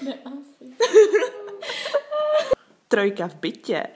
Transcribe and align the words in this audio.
Ne, 0.00 0.18
asi. 0.24 0.76
Trojka 2.88 3.28
v 3.28 3.34
bytě. 3.34 3.86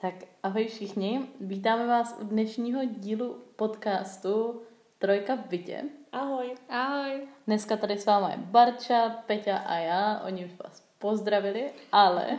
Tak 0.00 0.14
ahoj 0.42 0.64
všichni, 0.68 1.28
vítáme 1.40 1.86
vás 1.86 2.16
u 2.20 2.24
dnešního 2.24 2.84
dílu 2.84 3.44
podcastu 3.56 4.62
Trojka 4.98 5.34
v 5.34 5.46
bytě. 5.46 5.82
Ahoj. 6.12 6.54
Ahoj. 6.68 7.28
Dneska 7.46 7.76
tady 7.76 7.98
s 7.98 8.06
vámi 8.06 8.32
je 8.32 8.38
Barča, 8.38 9.08
Peťa 9.26 9.56
a 9.56 9.74
já, 9.74 10.22
oni 10.26 10.44
už 10.44 10.52
vás 10.64 10.83
pozdravili, 11.04 11.70
ale 11.92 12.38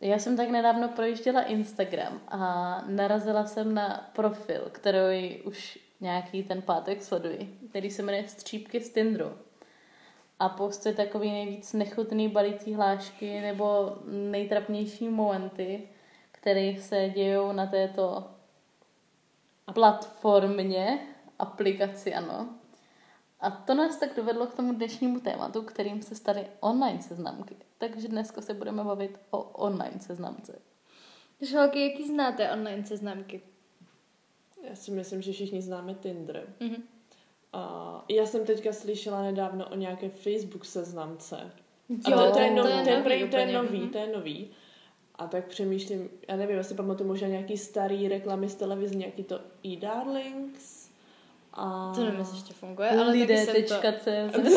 já 0.00 0.18
jsem 0.18 0.36
tak 0.36 0.48
nedávno 0.48 0.88
projížděla 0.88 1.42
Instagram 1.42 2.20
a 2.28 2.82
narazila 2.86 3.46
jsem 3.46 3.74
na 3.74 4.10
profil, 4.12 4.68
který 4.72 5.42
už 5.42 5.78
nějaký 6.00 6.42
ten 6.42 6.62
pátek 6.62 7.02
sleduji, 7.02 7.58
který 7.70 7.90
se 7.90 8.02
jmenuje 8.02 8.28
Střípky 8.28 8.80
z 8.80 8.92
Tinderu. 8.92 9.32
A 10.38 10.48
postuje 10.48 10.94
takový 10.94 11.30
nejvíc 11.30 11.72
nechutný 11.72 12.28
balící 12.28 12.74
hlášky 12.74 13.40
nebo 13.40 13.96
nejtrapnější 14.04 15.08
momenty, 15.08 15.88
které 16.32 16.74
se 16.80 17.08
dějou 17.08 17.52
na 17.52 17.66
této 17.66 18.30
platformě, 19.74 20.98
aplikaci, 21.38 22.14
ano. 22.14 22.57
A 23.40 23.50
to 23.50 23.74
nás 23.74 23.96
tak 23.96 24.16
dovedlo 24.16 24.46
k 24.46 24.54
tomu 24.54 24.72
dnešnímu 24.72 25.20
tématu, 25.20 25.62
kterým 25.62 26.02
se 26.02 26.14
staly 26.14 26.46
online 26.60 27.02
seznamky. 27.02 27.56
Takže 27.78 28.08
dneska 28.08 28.40
se 28.40 28.54
budeme 28.54 28.84
bavit 28.84 29.20
o 29.30 29.42
online 29.42 30.00
seznamce. 30.00 30.58
Takže 31.38 31.58
holky, 31.58 31.90
jaký 31.90 32.08
znáte 32.08 32.52
online 32.52 32.86
seznamky? 32.86 33.40
Já 34.62 34.74
si 34.74 34.90
myslím, 34.90 35.22
že 35.22 35.32
všichni 35.32 35.62
známe 35.62 35.94
Tinder. 35.94 36.46
Mhm. 36.60 36.82
A 37.52 38.04
já 38.08 38.26
jsem 38.26 38.46
teďka 38.46 38.72
slyšela 38.72 39.22
nedávno 39.22 39.68
o 39.68 39.74
nějaké 39.74 40.08
Facebook 40.08 40.64
seznamce. 40.64 41.36
A 42.04 42.10
Jo, 42.10 42.18
to, 42.18 42.32
to, 42.32 42.38
je, 42.38 42.54
no, 42.54 42.62
to 42.62 42.68
je 42.68 42.84
to, 42.84 42.90
je, 42.90 43.02
nový 43.02 43.30
to 43.30 43.36
je 43.36 43.52
nový, 43.52 43.88
to 43.88 43.98
je 43.98 44.12
nový. 44.12 44.50
A 45.14 45.26
tak 45.26 45.46
přemýšlím, 45.46 46.08
já 46.28 46.36
nevím, 46.36 46.56
já 46.56 46.62
si 46.62 46.74
pamatuju 46.74 47.08
možná 47.08 47.28
nějaký 47.28 47.58
starý 47.58 48.08
reklamy 48.08 48.48
z 48.48 48.54
televize, 48.54 48.94
nějaký 48.94 49.24
to 49.24 49.40
e-darlings. 49.66 50.77
A... 51.54 51.92
To 51.94 52.04
nevím, 52.04 52.18
jestli 52.18 52.36
ještě 52.36 52.54
funguje, 52.54 52.90
ale 52.90 53.18
taky 53.18 53.38
jsem 53.38 54.30
to... 54.30 54.40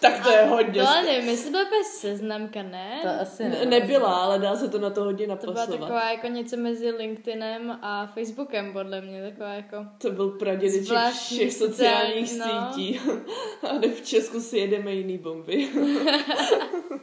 Tak 0.00 0.22
to 0.22 0.30
je 0.30 0.44
hodně. 0.44 0.82
To 0.82 0.88
ale 0.88 1.02
nevím, 1.02 1.28
jestli 1.28 1.50
byla 1.50 1.62
úplně 1.62 1.84
seznamka, 1.84 2.62
ne? 2.62 2.98
To 3.02 3.08
asi 3.20 3.42
Ne, 3.42 3.48
ne. 3.48 3.64
nebyla, 3.64 4.14
ale 4.16 4.38
dá 4.38 4.56
se 4.56 4.68
to 4.68 4.78
na 4.78 4.90
to 4.90 5.04
hodně 5.04 5.26
To 5.26 5.52
byla 5.52 5.66
taková 5.66 6.10
jako 6.10 6.26
něco 6.26 6.56
mezi 6.56 6.90
LinkedInem 6.90 7.78
a 7.82 8.06
Facebookem, 8.06 8.72
podle 8.72 9.00
mě, 9.00 9.30
taková 9.30 9.48
jako... 9.48 9.76
To 9.98 10.10
byl 10.10 10.28
pradědeček 10.28 10.98
všech 11.12 11.52
sociálních 11.52 12.28
sociální, 12.28 12.62
no. 12.66 12.72
sítí. 12.72 13.00
A 13.62 13.78
v 13.78 14.02
Česku 14.02 14.40
si 14.40 14.58
jedeme 14.58 14.94
jiný 14.94 15.18
bomby. 15.18 15.68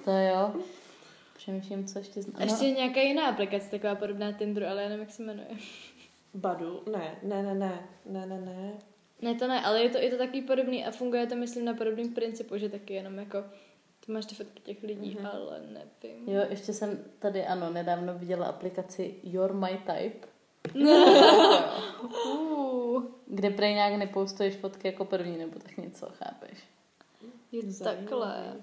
To 0.06 0.12
jo. 0.12 0.52
Přemýšlím, 1.38 1.86
co 1.86 2.00
ještě 2.00 2.22
znám. 2.22 2.36
A 2.42 2.44
ještě 2.44 2.72
nějaká 2.72 3.02
jiná 3.02 3.28
aplikace, 3.28 3.70
taková 3.72 3.96
podobná 3.96 4.32
Tinderu, 4.32 4.66
ale 4.68 4.82
já 4.82 4.90
nevím, 4.90 5.04
jak 5.04 5.14
se 5.14 5.24
jmenuje. 5.24 5.48
Badu? 6.38 6.82
Ne, 6.92 7.16
ne, 7.24 7.44
ne, 7.44 7.54
ne, 7.56 7.88
ne, 8.06 8.26
ne, 8.26 8.42
ne. 8.42 8.74
Ne, 9.22 9.36
to 9.36 9.48
ne, 9.48 9.62
ale 9.66 9.84
je 9.84 9.90
to, 9.90 9.98
je 9.98 10.10
to 10.10 10.18
takový 10.18 10.42
podobný 10.42 10.86
a 10.86 10.92
funguje 10.92 11.28
to, 11.28 11.36
myslím, 11.36 11.66
na 11.66 11.74
podobným 11.74 12.14
principu, 12.14 12.58
že 12.58 12.70
taky 12.70 12.94
jenom 12.94 13.18
jako... 13.20 13.44
Ty 14.06 14.12
máš 14.12 14.26
ty 14.26 14.36
fotky 14.36 14.60
těch 14.64 14.84
lidí, 14.84 15.16
Mhm. 15.20 15.26
ale 15.34 15.62
nevím. 15.62 16.30
Jo, 16.30 16.42
ještě 16.50 16.74
jsem 16.74 17.04
tady, 17.20 17.46
ano, 17.46 17.70
nedávno 17.70 18.14
viděla 18.18 18.46
aplikaci 18.46 19.16
You're 19.24 19.54
My 19.54 19.80
Type, 19.86 20.28
Uh, 20.76 20.84
kde 23.28 23.50
prej 23.50 23.74
nějak 23.74 23.94
nepostuješ 23.94 24.56
fotky 24.56 24.88
jako 24.88 25.06
první, 25.06 25.38
nebo 25.38 25.60
tak 25.60 25.78
něco, 25.78 26.08
chápeš? 26.14 26.60
je 27.52 27.64
to 27.64 27.84
takhle. 27.84 28.54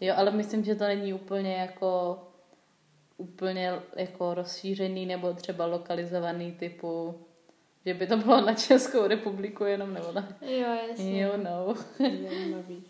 Jo, 0.00 0.14
ale 0.16 0.30
myslím, 0.30 0.64
že 0.64 0.74
to 0.74 0.84
není 0.84 1.14
úplně 1.14 1.54
jako 1.54 2.18
úplně 3.20 3.72
jako 3.96 4.34
rozšířený 4.34 5.06
nebo 5.06 5.32
třeba 5.32 5.66
lokalizovaný 5.66 6.52
typu, 6.52 7.14
že 7.86 7.94
by 7.94 8.06
to 8.06 8.16
bylo 8.16 8.40
na 8.40 8.54
Českou 8.54 9.06
republiku 9.06 9.64
jenom 9.64 9.94
nebo 9.94 10.12
na... 10.12 10.28
Jo, 10.42 10.68
jasně. 10.88 11.22
Jo, 11.22 11.32
no. 11.36 11.74
Zajímavý. 11.98 12.84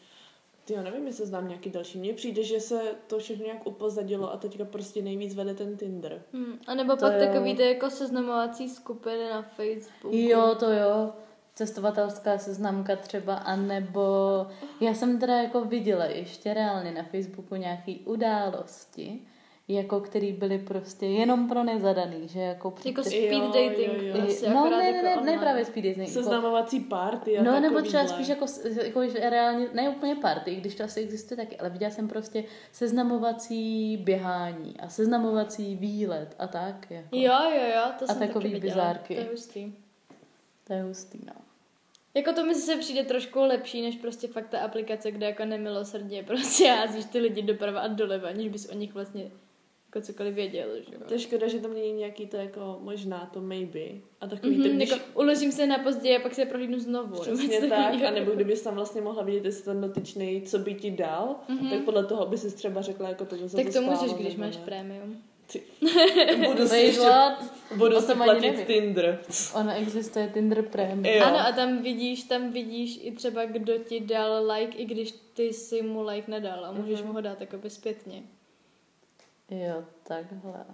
Ty 0.64 0.74
jo, 0.74 0.82
nevím, 0.82 1.06
jestli 1.06 1.26
znám 1.26 1.48
nějaký 1.48 1.70
další. 1.70 1.98
Mně 1.98 2.14
přijde, 2.14 2.44
že 2.44 2.60
se 2.60 2.80
to 3.06 3.18
všechno 3.18 3.44
nějak 3.44 3.66
upozadilo 3.66 4.32
a 4.32 4.36
teďka 4.36 4.64
prostě 4.64 5.02
nejvíc 5.02 5.34
vede 5.34 5.54
ten 5.54 5.76
Tinder. 5.76 6.22
Hmm. 6.32 6.58
A 6.66 6.74
nebo 6.74 6.96
To 6.96 7.00
pak 7.00 7.12
jo. 7.12 7.26
takový 7.26 7.56
ty 7.56 7.62
jako 7.62 7.90
seznamovací 7.90 8.68
skupiny 8.68 9.28
na 9.30 9.42
Facebooku. 9.42 10.16
Jo, 10.16 10.54
to 10.58 10.72
jo. 10.72 11.12
Cestovatelská 11.54 12.38
seznamka 12.38 12.96
třeba, 12.96 13.34
anebo 13.34 14.00
já 14.80 14.94
jsem 14.94 15.18
teda 15.18 15.42
jako 15.42 15.64
viděla 15.64 16.04
ještě 16.04 16.54
reálně 16.54 16.92
na 16.92 17.02
Facebooku 17.02 17.56
nějaký 17.56 18.00
události, 18.04 19.20
jako 19.74 20.00
který 20.00 20.32
byly 20.32 20.58
prostě 20.58 21.06
jenom 21.06 21.48
pro 21.48 21.64
nezadaný, 21.64 22.28
že 22.28 22.40
jako 22.40 22.68
Jako 22.84 23.02
přijde- 23.02 23.02
speed 23.04 23.32
Jo, 23.32 23.46
dating. 23.46 24.02
jo, 24.02 24.08
jo. 24.08 24.14
Prostě, 24.20 24.50
no 24.50 24.70
ne, 24.70 24.90
jako 24.90 25.02
ne, 25.06 25.16
ne, 25.26 25.32
ne 25.32 25.38
právě 25.38 25.64
speed 25.64 25.84
dating. 25.84 25.98
Jako, 26.08 26.10
Seznamovací 26.12 26.80
party 26.80 27.38
a 27.38 27.42
no 27.42 27.60
nebo 27.60 27.82
třeba 27.82 28.06
spíš 28.06 28.28
jako, 28.28 28.46
jako 28.82 29.08
že 29.08 29.30
reálně, 29.30 29.66
ne 29.74 29.88
úplně 29.88 30.14
party, 30.14 30.54
když 30.54 30.74
to 30.74 30.84
asi 30.84 31.00
existuje 31.00 31.36
taky, 31.36 31.56
ale 31.56 31.70
viděla 31.70 31.90
jsem 31.90 32.08
prostě 32.08 32.44
seznamovací 32.72 33.96
běhání 33.96 34.74
a 34.80 34.88
seznamovací 34.88 35.76
výlet 35.76 36.34
a 36.38 36.46
tak. 36.46 36.90
Jako. 36.90 37.08
Jo, 37.16 37.32
jo, 37.54 37.62
jo, 37.74 37.82
to 37.98 38.04
A 38.04 38.08
jsem 38.08 38.18
takový 38.18 38.44
taky 38.44 38.54
viděla. 38.54 38.74
bizárky. 38.74 39.14
To 39.14 39.20
je 39.20 39.26
hustý. 39.30 39.72
To 40.66 40.72
je 40.72 40.82
hustý, 40.82 41.18
no. 41.26 41.32
Jako 42.14 42.32
to 42.32 42.44
mi 42.44 42.54
se 42.54 42.76
přijde 42.76 43.02
trošku 43.04 43.40
lepší, 43.40 43.82
než 43.82 43.96
prostě 43.96 44.28
fakt 44.28 44.48
ta 44.48 44.58
aplikace, 44.60 45.10
kde 45.10 45.26
jako 45.26 45.44
nemilosrdně 45.44 46.22
prostě 46.26 46.68
házíš 46.70 47.04
ty 47.04 47.18
lidi 47.18 47.42
doprava 47.42 47.80
a 47.80 47.86
doleva, 47.88 48.28
aniž 48.28 48.48
bys 48.48 48.68
o 48.70 48.74
nich 48.74 48.94
vlastně 48.94 49.30
jako 49.94 50.06
cokoliv 50.06 50.34
věděl, 50.34 50.68
že 50.88 50.94
jo. 50.94 51.00
To 51.08 51.14
je 51.14 51.20
škoda, 51.20 51.48
že 51.48 51.58
tam 51.58 51.74
není 51.74 51.92
nějaký 51.92 52.26
to 52.26 52.36
jako 52.36 52.78
možná, 52.80 53.30
to 53.32 53.40
maybe. 53.40 53.80
A 54.20 54.26
takový 54.26 54.56
Mm-hmm, 54.58 54.62
to, 54.62 54.68
když... 54.76 54.90
jako 54.90 55.02
uložím 55.14 55.52
se 55.52 55.66
na 55.66 55.78
později 55.78 56.16
a 56.16 56.20
pak 56.20 56.34
se 56.34 56.44
prohlídnu 56.46 56.78
znovu. 56.78 57.20
Přesně 57.20 57.60
tak, 57.60 57.94
a 58.02 58.10
nebo 58.10 58.30
kdybys 58.32 58.62
tam 58.62 58.74
vlastně 58.74 59.00
mohla 59.00 59.22
vidět, 59.22 59.44
jestli 59.44 59.64
ten 59.64 59.80
dotyčný, 59.80 60.42
co 60.42 60.58
by 60.58 60.74
ti 60.74 60.90
dal, 60.90 61.36
mm-hmm. 61.48 61.70
tak 61.70 61.80
podle 61.84 62.04
toho 62.04 62.26
by 62.26 62.38
si 62.38 62.56
třeba 62.56 62.82
řekla, 62.82 63.08
jako 63.08 63.24
to, 63.24 63.36
že 63.36 63.48
se 63.48 63.56
Tak 63.56 63.66
to 63.66 63.72
stálo, 63.72 63.86
můžeš, 63.86 64.12
když 64.12 64.28
nebo 64.34 64.44
máš 64.44 64.56
ne. 64.56 64.62
prémium. 64.64 65.16
Ty. 65.52 65.62
Budu 66.46 66.68
si 66.68 66.76
ještě, 66.76 67.08
budu 67.76 68.00
si 68.00 68.14
platit 68.14 68.50
nevím. 68.50 68.66
Tinder. 68.66 69.18
Ono 69.54 69.72
existuje 69.76 70.30
Tinder 70.34 70.62
Premium. 70.62 71.22
Ano, 71.22 71.38
a 71.38 71.52
tam 71.52 71.82
vidíš, 71.82 72.22
tam 72.22 72.50
vidíš 72.52 73.00
i 73.02 73.12
třeba, 73.12 73.44
kdo 73.44 73.78
ti 73.78 74.00
dal 74.00 74.50
like, 74.52 74.78
i 74.78 74.84
když 74.84 75.12
ty 75.34 75.52
si 75.52 75.82
mu 75.82 76.02
like 76.02 76.30
nedal 76.30 76.64
a 76.64 76.72
můžeš 76.72 76.98
Mhm. 76.98 77.08
mu 77.08 77.12
ho 77.14 77.20
dát 77.20 77.40
jakoby 77.40 77.70
zpětně. 77.70 78.22
Jo, 79.50 79.84
takhle. 80.02 80.64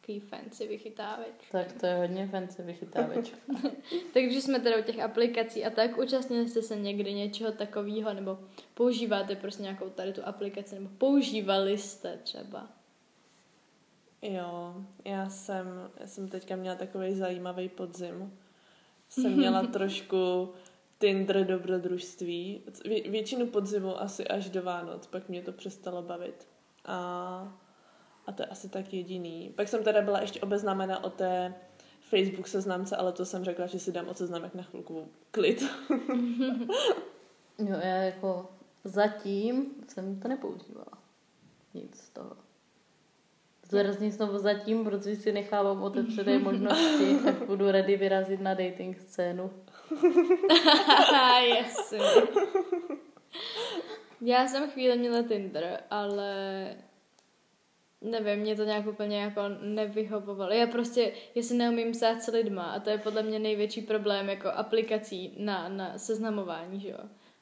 Takový 0.00 0.20
fancy 0.20 0.68
vychytávač. 0.68 1.50
Tak 1.52 1.72
to 1.72 1.86
je 1.86 1.94
hodně 1.94 2.28
fancy 2.28 2.62
vychytávač. 2.62 3.30
Takže 4.14 4.40
jsme 4.40 4.60
teda 4.60 4.76
u 4.78 4.82
těch 4.82 5.00
aplikací 5.00 5.64
a 5.64 5.70
tak 5.70 5.98
účastnili 5.98 6.48
jste 6.48 6.62
se 6.62 6.76
někdy 6.76 7.14
něčeho 7.14 7.52
takového, 7.52 8.14
nebo 8.14 8.38
používáte 8.74 9.36
prostě 9.36 9.62
nějakou 9.62 9.90
tady 9.90 10.12
tu 10.12 10.26
aplikaci, 10.26 10.74
nebo 10.74 10.88
používali 10.98 11.78
jste 11.78 12.18
třeba. 12.22 12.68
Jo, 14.22 14.74
já 15.04 15.30
jsem, 15.30 15.66
já 16.00 16.06
jsem 16.06 16.28
teďka 16.28 16.56
měla 16.56 16.76
takový 16.76 17.14
zajímavý 17.14 17.68
podzim. 17.68 18.38
Jsem 19.08 19.32
měla 19.36 19.66
trošku 19.66 20.52
Tinder 20.98 21.46
dobrodružství. 21.46 22.62
Vě, 22.84 23.10
většinu 23.10 23.46
podzimu 23.46 24.00
asi 24.00 24.28
až 24.28 24.50
do 24.50 24.62
Vánoc, 24.62 25.06
pak 25.06 25.28
mě 25.28 25.42
to 25.42 25.52
přestalo 25.52 26.02
bavit. 26.02 26.48
A, 26.84 27.58
a 28.26 28.32
to 28.32 28.42
je 28.42 28.46
asi 28.46 28.68
tak 28.68 28.92
jediný. 28.92 29.52
Pak 29.56 29.68
jsem 29.68 29.84
teda 29.84 30.02
byla 30.02 30.20
ještě 30.20 30.40
obeznámena 30.40 31.04
o 31.04 31.10
té 31.10 31.54
Facebook 32.00 32.48
seznamce, 32.48 32.96
ale 32.96 33.12
to 33.12 33.24
jsem 33.24 33.44
řekla, 33.44 33.66
že 33.66 33.78
si 33.78 33.92
dám 33.92 34.08
od 34.08 34.18
seznamek 34.18 34.54
na 34.54 34.62
chvilku 34.62 35.08
klid. 35.30 35.64
Jo, 37.58 37.76
já 37.82 37.96
jako 37.96 38.50
zatím 38.84 39.66
jsem 39.88 40.20
to 40.20 40.28
nepoužívala. 40.28 40.98
Nic 41.74 42.00
z 42.00 42.08
toho. 42.08 42.36
Zdůrazním 43.66 44.10
znovu 44.10 44.38
zatím, 44.38 44.84
protože 44.84 45.16
si 45.16 45.32
nechávám 45.32 45.82
otevřené 45.82 46.38
možnosti, 46.38 47.16
až 47.28 47.34
budu 47.46 47.70
ready 47.70 47.96
vyrazit 47.96 48.40
na 48.40 48.54
dating 48.54 49.00
scénu. 49.00 49.50
Jasně. 51.56 51.98
Já 54.20 54.48
jsem 54.48 54.70
chvíli 54.70 54.98
měla 54.98 55.22
Tinder, 55.22 55.80
ale 55.90 56.66
nevím, 58.04 58.38
mě 58.38 58.56
to 58.56 58.64
nějak 58.64 58.86
úplně 58.86 59.20
jako 59.20 59.40
nevyhovovalo. 59.62 60.52
Já 60.52 60.66
prostě, 60.66 61.12
já 61.34 61.42
si 61.42 61.54
neumím 61.54 61.92
psát 61.92 62.22
s 62.22 62.26
lidma 62.26 62.62
a 62.62 62.80
to 62.80 62.90
je 62.90 62.98
podle 62.98 63.22
mě 63.22 63.38
největší 63.38 63.82
problém 63.82 64.28
jako 64.28 64.48
aplikací 64.48 65.34
na, 65.38 65.68
na 65.68 65.98
seznamování, 65.98 66.80
že 66.80 66.88
jo. 66.88 66.98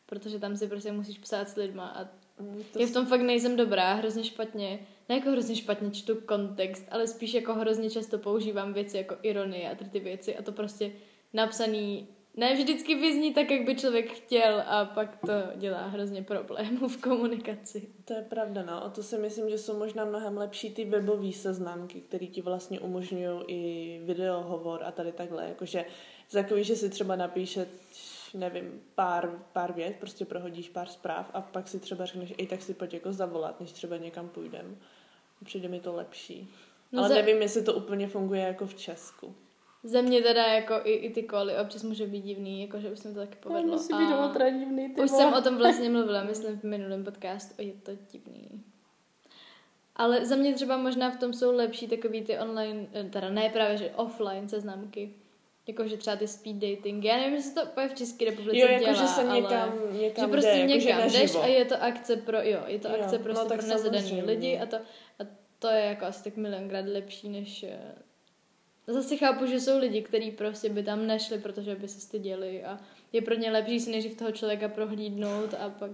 Protože 0.06 0.38
tam 0.38 0.56
si 0.56 0.68
prostě 0.68 0.92
musíš 0.92 1.18
psát 1.18 1.48
s 1.48 1.56
lidma 1.56 1.86
a 1.86 2.04
To 2.72 2.80
Já 2.80 2.86
v 2.86 2.92
tom 2.92 3.06
fakt 3.06 3.20
nejsem 3.20 3.56
dobrá, 3.56 3.94
hrozně 3.94 4.24
špatně, 4.24 4.78
ne 5.08 5.14
jako 5.14 5.30
hrozně 5.30 5.56
špatně 5.56 5.90
čtu 5.90 6.14
kontext, 6.14 6.88
ale 6.90 7.06
spíš 7.06 7.34
jako 7.34 7.54
hrozně 7.54 7.90
často 7.90 8.18
používám 8.18 8.72
věci 8.72 8.96
jako 8.96 9.16
ironie 9.22 9.70
a 9.70 9.74
tady 9.74 9.90
ty 9.90 10.00
věci 10.00 10.36
a 10.36 10.42
to 10.42 10.52
prostě 10.52 10.92
napsaný 11.32 12.08
ne 12.36 12.54
vždycky 12.54 12.94
vyzní 12.94 13.34
tak, 13.34 13.50
jak 13.50 13.66
by 13.66 13.74
člověk 13.76 14.12
chtěl 14.12 14.62
a 14.66 14.84
pak 14.84 15.16
to 15.16 15.32
dělá 15.56 15.86
hrozně 15.86 16.22
problémů 16.22 16.88
v 16.88 16.96
komunikaci. 16.96 17.88
To 18.04 18.14
je 18.14 18.22
pravda, 18.22 18.62
no. 18.62 18.84
A 18.84 18.90
to 18.90 19.02
si 19.02 19.18
myslím, 19.18 19.50
že 19.50 19.58
jsou 19.58 19.78
možná 19.78 20.04
mnohem 20.04 20.36
lepší 20.38 20.70
ty 20.74 20.84
webové 20.84 21.32
seznamky, 21.32 22.00
které 22.00 22.26
ti 22.26 22.42
vlastně 22.42 22.80
umožňují 22.80 23.42
i 23.46 24.00
videohovor 24.04 24.84
a 24.84 24.92
tady 24.92 25.12
takhle. 25.12 25.48
Jakože 25.48 25.84
takový, 26.32 26.64
že 26.64 26.76
si 26.76 26.90
třeba 26.90 27.16
napíše, 27.16 27.66
nevím, 28.34 28.82
pár, 28.94 29.30
pár 29.52 29.72
vět, 29.72 29.96
prostě 30.00 30.24
prohodíš 30.24 30.68
pár 30.68 30.88
zpráv 30.88 31.30
a 31.34 31.40
pak 31.40 31.68
si 31.68 31.80
třeba 31.80 32.06
řekneš, 32.06 32.34
ej, 32.38 32.46
tak 32.46 32.62
si 32.62 32.74
pojď 32.74 32.94
jako 32.94 33.12
zavolat, 33.12 33.60
než 33.60 33.72
třeba 33.72 33.96
někam 33.96 34.28
půjdem. 34.28 34.78
Přijde 35.44 35.68
mi 35.68 35.80
to 35.80 35.92
lepší. 35.92 36.48
No 36.92 37.00
Ale 37.00 37.08
za- 37.08 37.14
nevím, 37.14 37.42
jestli 37.42 37.62
to 37.62 37.74
úplně 37.74 38.08
funguje 38.08 38.42
jako 38.42 38.66
v 38.66 38.74
Česku. 38.74 39.34
Za 39.84 40.00
mě 40.00 40.22
teda 40.22 40.46
jako 40.46 40.74
i, 40.84 40.92
i 40.92 41.10
ty 41.10 41.22
koly 41.22 41.58
občas 41.58 41.82
může 41.82 42.06
být 42.06 42.20
divný, 42.20 42.60
jako 42.60 42.80
že 42.80 42.90
už 42.90 42.98
se 42.98 43.08
mi 43.08 43.14
to 43.14 43.20
taky 43.20 43.36
povedlo. 43.36 43.72
musí 43.72 43.92
být 43.92 44.12
a 44.12 44.50
divný, 44.50 44.88
ty 44.88 45.02
Už 45.02 45.10
vole. 45.10 45.22
jsem 45.22 45.32
o 45.32 45.42
tom 45.42 45.56
vlastně 45.56 45.90
mluvila, 45.90 46.24
myslím 46.24 46.58
v 46.58 46.64
minulém 46.64 47.04
podcastu, 47.04 47.54
je 47.62 47.72
to 47.72 47.92
divný. 48.12 48.62
Ale 49.96 50.26
za 50.26 50.36
mě 50.36 50.54
třeba 50.54 50.76
možná 50.76 51.10
v 51.10 51.16
tom 51.16 51.32
jsou 51.32 51.52
lepší 51.52 51.88
takový 51.88 52.22
ty 52.22 52.38
online, 52.38 52.86
eh, 52.92 53.04
teda 53.04 53.30
ne 53.30 53.50
právě, 53.50 53.76
že 53.76 53.90
offline 53.90 54.48
seznamky. 54.48 55.14
Jakože 55.66 55.96
třeba 55.96 56.16
ty 56.16 56.28
speed 56.28 56.56
dating. 56.56 57.04
Já 57.04 57.16
nevím, 57.16 57.34
jestli 57.34 57.54
to 57.54 57.62
úplně 57.62 57.88
v 57.88 57.94
České 57.94 58.24
republice 58.24 58.58
Jo, 58.58 58.66
jako 58.66 58.84
dělá, 58.84 58.94
že 58.94 59.06
se 59.06 59.24
někam, 59.24 59.70
ale... 59.70 59.92
někam 59.92 60.24
že 60.24 60.30
prostě 60.30 60.50
jde, 60.50 60.58
jako, 60.58 60.80
že 60.80 60.88
někam 60.88 61.02
jdeš 61.02 61.20
naživo. 61.20 61.42
a 61.42 61.46
je 61.46 61.64
to 61.64 61.82
akce 61.82 62.16
pro, 62.16 62.36
jo, 62.42 62.60
je 62.66 62.78
to 62.78 62.88
Jo, 62.88 62.94
akce 62.94 63.18
no 63.18 63.24
prostě 63.24 63.48
tak 63.48 63.58
pro 63.58 63.68
nezadaný 63.68 64.22
lidi 64.22 64.58
a 64.58 64.66
to, 64.66 64.76
a 64.76 65.26
to 65.58 65.68
je 65.68 65.84
jako 65.84 66.04
asi 66.04 66.24
tak 66.24 66.36
milionkrát 66.36 66.84
lepší, 66.86 67.28
než... 67.28 67.64
Zase 68.86 69.16
chápu, 69.16 69.46
že 69.46 69.60
jsou 69.60 69.78
lidi, 69.78 70.02
kteří 70.02 70.30
prostě 70.30 70.68
by 70.68 70.82
tam 70.82 71.06
nešli, 71.06 71.38
protože 71.38 71.74
by 71.74 71.88
se 71.88 72.00
styděli 72.00 72.64
a 72.64 72.80
je 73.12 73.22
pro 73.22 73.34
ně 73.34 73.50
lepší 73.50 73.80
si 73.80 73.90
nejdřív 73.90 74.16
toho 74.16 74.32
člověka 74.32 74.68
prohlídnout 74.68 75.54
a 75.54 75.70
pak 75.70 75.90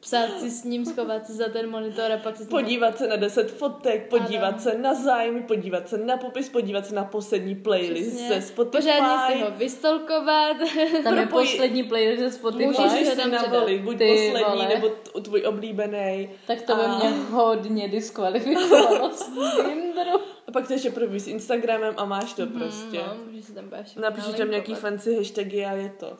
psát 0.00 0.40
si 0.40 0.50
s 0.50 0.64
ním, 0.64 0.84
schovat 0.86 1.26
se 1.26 1.32
za 1.32 1.48
ten 1.48 1.70
monitor 1.70 2.12
a 2.12 2.16
pak 2.16 2.36
si 2.36 2.42
s 2.44 2.46
ním... 2.46 2.50
Podívat 2.50 2.98
se 2.98 3.06
na 3.08 3.16
10 3.16 3.50
fotek, 3.50 4.08
podívat 4.08 4.48
Ano. 4.48 4.58
se 4.58 4.78
na 4.78 4.94
zájmy, 4.94 5.40
podívat 5.42 5.88
se 5.88 5.98
na 5.98 6.16
popis, 6.16 6.48
podívat 6.48 6.86
se 6.86 6.94
na 6.94 7.04
poslední 7.04 7.54
playlist 7.54 8.10
Přesně. 8.10 8.28
ze 8.28 8.42
Spotify. 8.42 8.76
Pořádně 8.76 9.34
si 9.34 9.42
ho 9.42 9.50
vystolkovat. 9.58 10.56
Tam 11.04 11.18
je 11.18 11.26
Propojí- 11.26 11.48
poslední 11.50 11.82
playlist 11.82 12.22
ze 12.22 12.30
Spotify. 12.30 12.66
Můžeš 12.66 12.92
si 13.08 13.16
tam 13.16 13.30
přidat. 13.30 13.52
navolit, 13.52 13.82
buď 13.82 13.98
Ty 13.98 14.08
poslední, 14.08 14.52
vole. 14.54 14.68
nebo 14.68 14.88
t- 14.88 15.20
tvůj 15.20 15.42
oblíbený. 15.46 16.30
Tak 16.46 16.62
to 16.62 16.76
by 16.76 16.82
A- 16.82 16.98
mě 16.98 17.10
hodně 17.30 17.88
diskvalifikovalo 17.88 19.10
z 19.12 19.22
Tinderu. 19.66 20.20
A 20.48 20.52
pak 20.52 20.66
to 20.66 20.72
ještě 20.72 20.90
probíš 20.90 21.22
s 21.22 21.26
Instagramem 21.28 21.94
a 21.96 22.04
máš 22.04 22.32
to 22.32 22.46
prostě. 22.46 22.96
No, 22.98 23.16
můžeš 23.26 23.44
si 23.44 23.52
tam 23.52 23.68
tam 24.38 24.50
nějaký 24.50 24.74
fancy 24.74 25.16
hashtagy 25.16 25.64
a 25.64 25.72
je 25.72 25.88
to. 26.00 26.16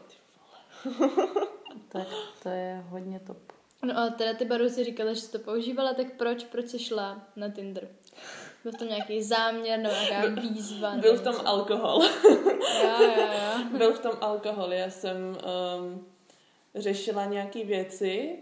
Tak 1.88 2.06
to 2.42 2.48
je 2.48 2.84
hodně 2.88 3.20
top. 3.26 3.45
No 3.86 3.98
a 3.98 4.10
teda 4.10 4.34
ty 4.34 4.44
Baru 4.44 4.68
si 4.68 4.84
říkala, 4.84 5.12
že 5.12 5.20
jsi 5.20 5.32
to 5.32 5.38
používala, 5.38 5.94
tak 5.94 6.06
proč, 6.12 6.44
proč 6.44 6.68
jsi 6.68 6.78
šla 6.78 7.26
na 7.36 7.48
Tinder? 7.50 7.88
Byl 8.62 8.72
v 8.72 8.76
tom 8.76 8.88
nějaký 8.88 9.22
záměr 9.22 9.78
nebo 9.80 9.94
nějaká 10.10 10.40
výzva? 10.40 10.90
nebo 10.90 11.02
Byl 11.02 11.16
v 11.16 11.22
tom 11.22 11.32
něco? 11.32 11.48
alkohol. 11.48 12.02
Jo, 12.82 13.02
jo, 13.02 13.12
jo. 13.18 13.78
Byl 13.78 13.92
v 13.92 14.00
tom 14.00 14.12
alkohol. 14.20 14.72
Já 14.72 14.90
jsem 14.90 15.16
um, 15.16 16.06
řešila 16.74 17.24
nějaký 17.24 17.64
věci. 17.64 18.38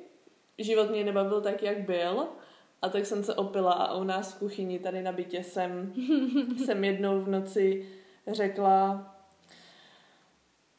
Život 0.58 0.90
mě 0.90 1.04
nebavil 1.04 1.40
tak, 1.40 1.62
jak 1.62 1.78
byl. 1.78 2.28
A 2.82 2.88
tak 2.88 3.06
jsem 3.06 3.24
se 3.24 3.34
opila 3.34 3.72
a 3.72 3.96
u 3.96 4.04
nás 4.04 4.34
v 4.34 4.38
kuchyni 4.38 4.78
tady 4.78 5.02
na 5.02 5.12
bytě 5.12 5.44
jsem, 5.44 5.92
jsem 6.64 6.84
jednou 6.84 7.20
v 7.20 7.28
noci 7.28 7.88
řekla 8.26 9.10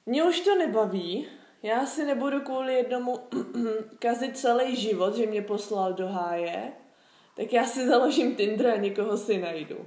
mě 0.06 0.24
už 0.24 0.40
to 0.40 0.58
nebaví, 0.58 1.28
já 1.66 1.86
si 1.86 2.06
nebudu 2.06 2.42
kvůli 2.42 2.74
jednomu 2.74 3.20
kazit 4.00 4.38
celý 4.38 4.76
život, 4.76 5.16
že 5.16 5.26
mě 5.26 5.42
poslal 5.42 5.94
do 5.94 6.08
háje, 6.08 6.72
tak 7.36 7.54
já 7.54 7.66
si 7.66 7.88
založím 7.88 8.36
Tinder 8.36 8.68
a 8.68 8.76
někoho 8.76 9.18
si 9.18 9.38
najdu. 9.38 9.86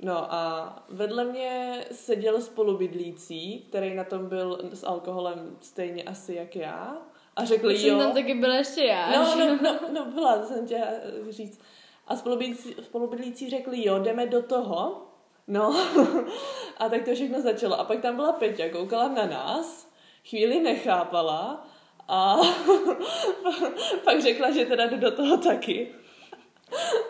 No 0.00 0.34
a 0.34 0.72
vedle 0.88 1.24
mě 1.24 1.84
seděl 1.92 2.40
spolubydlící, 2.40 3.66
který 3.68 3.94
na 3.94 4.04
tom 4.04 4.28
byl 4.28 4.58
s 4.72 4.84
alkoholem 4.84 5.56
stejně 5.60 6.02
asi 6.02 6.34
jak 6.34 6.56
já. 6.56 6.96
A 7.36 7.44
řekl, 7.44 7.70
Jsem 7.70 7.90
jo. 7.90 7.98
tam 7.98 8.12
taky 8.12 8.34
byla 8.34 8.54
ještě 8.54 8.84
já. 8.84 9.10
No, 9.10 9.36
no, 9.38 9.58
no, 9.62 9.78
no 9.92 10.04
byla, 10.04 10.38
to 10.38 10.46
jsem 10.46 10.66
chtěla 10.66 10.86
říct. 11.28 11.60
A 12.06 12.16
spolubydlící, 12.16 12.74
spolubydlící 12.82 13.50
řekli, 13.50 13.86
jo, 13.86 13.98
jdeme 13.98 14.26
do 14.26 14.42
toho. 14.42 15.06
No, 15.46 15.76
a 16.78 16.88
tak 16.88 17.04
to 17.04 17.14
všechno 17.14 17.40
začalo. 17.42 17.80
A 17.80 17.84
pak 17.84 18.00
tam 18.00 18.16
byla 18.16 18.32
Peťa, 18.32 18.68
koukala 18.68 19.08
na 19.08 19.26
nás, 19.26 19.87
chvíli 20.28 20.60
nechápala 20.60 21.66
a 22.08 22.36
pak 24.04 24.20
řekla, 24.22 24.50
že 24.50 24.64
teda 24.66 24.86
jde 24.86 24.96
do 24.96 25.10
toho 25.10 25.36
taky. 25.36 25.88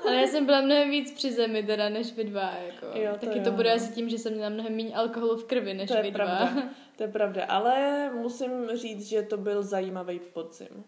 Ale 0.07 0.17
já 0.17 0.27
jsem 0.27 0.47
byla 0.47 0.61
mnohem 0.61 0.91
víc 0.91 1.13
při 1.13 1.33
zemi 1.33 1.63
teda 1.63 1.89
než 1.89 2.13
vy 2.13 2.25
dva. 2.25 2.51
Jako. 2.67 2.87
Jo, 2.99 3.13
to 3.21 3.27
Taky 3.27 3.39
jo, 3.39 3.45
to 3.45 3.51
bude 3.51 3.73
asi 3.73 3.93
tím, 3.93 4.09
že 4.09 4.19
jsem 4.19 4.33
měla 4.33 4.49
mnohem 4.49 4.77
méně 4.77 4.95
alkoholu 4.97 5.37
v 5.37 5.45
krvi 5.45 5.75
než 5.75 5.89
To 5.91 5.97
je 5.97 6.03
vy 6.03 6.11
dva. 6.11 6.25
pravda. 6.27 6.63
To 6.97 7.05
je 7.05 7.09
pravda, 7.09 7.45
ale 7.45 8.11
musím 8.15 8.51
říct, 8.75 9.09
že 9.09 9.23
to 9.23 9.37
byl 9.37 9.63
zajímavý 9.63 10.21
podzim. 10.33 10.85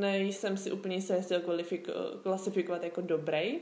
Nejsem 0.00 0.56
si 0.56 0.72
úplně 0.72 0.96
jestli 0.96 1.36
ho 1.36 1.42
kvalifiko- 1.42 2.20
klasifikovat 2.22 2.84
jako 2.84 3.00
dobrý, 3.00 3.58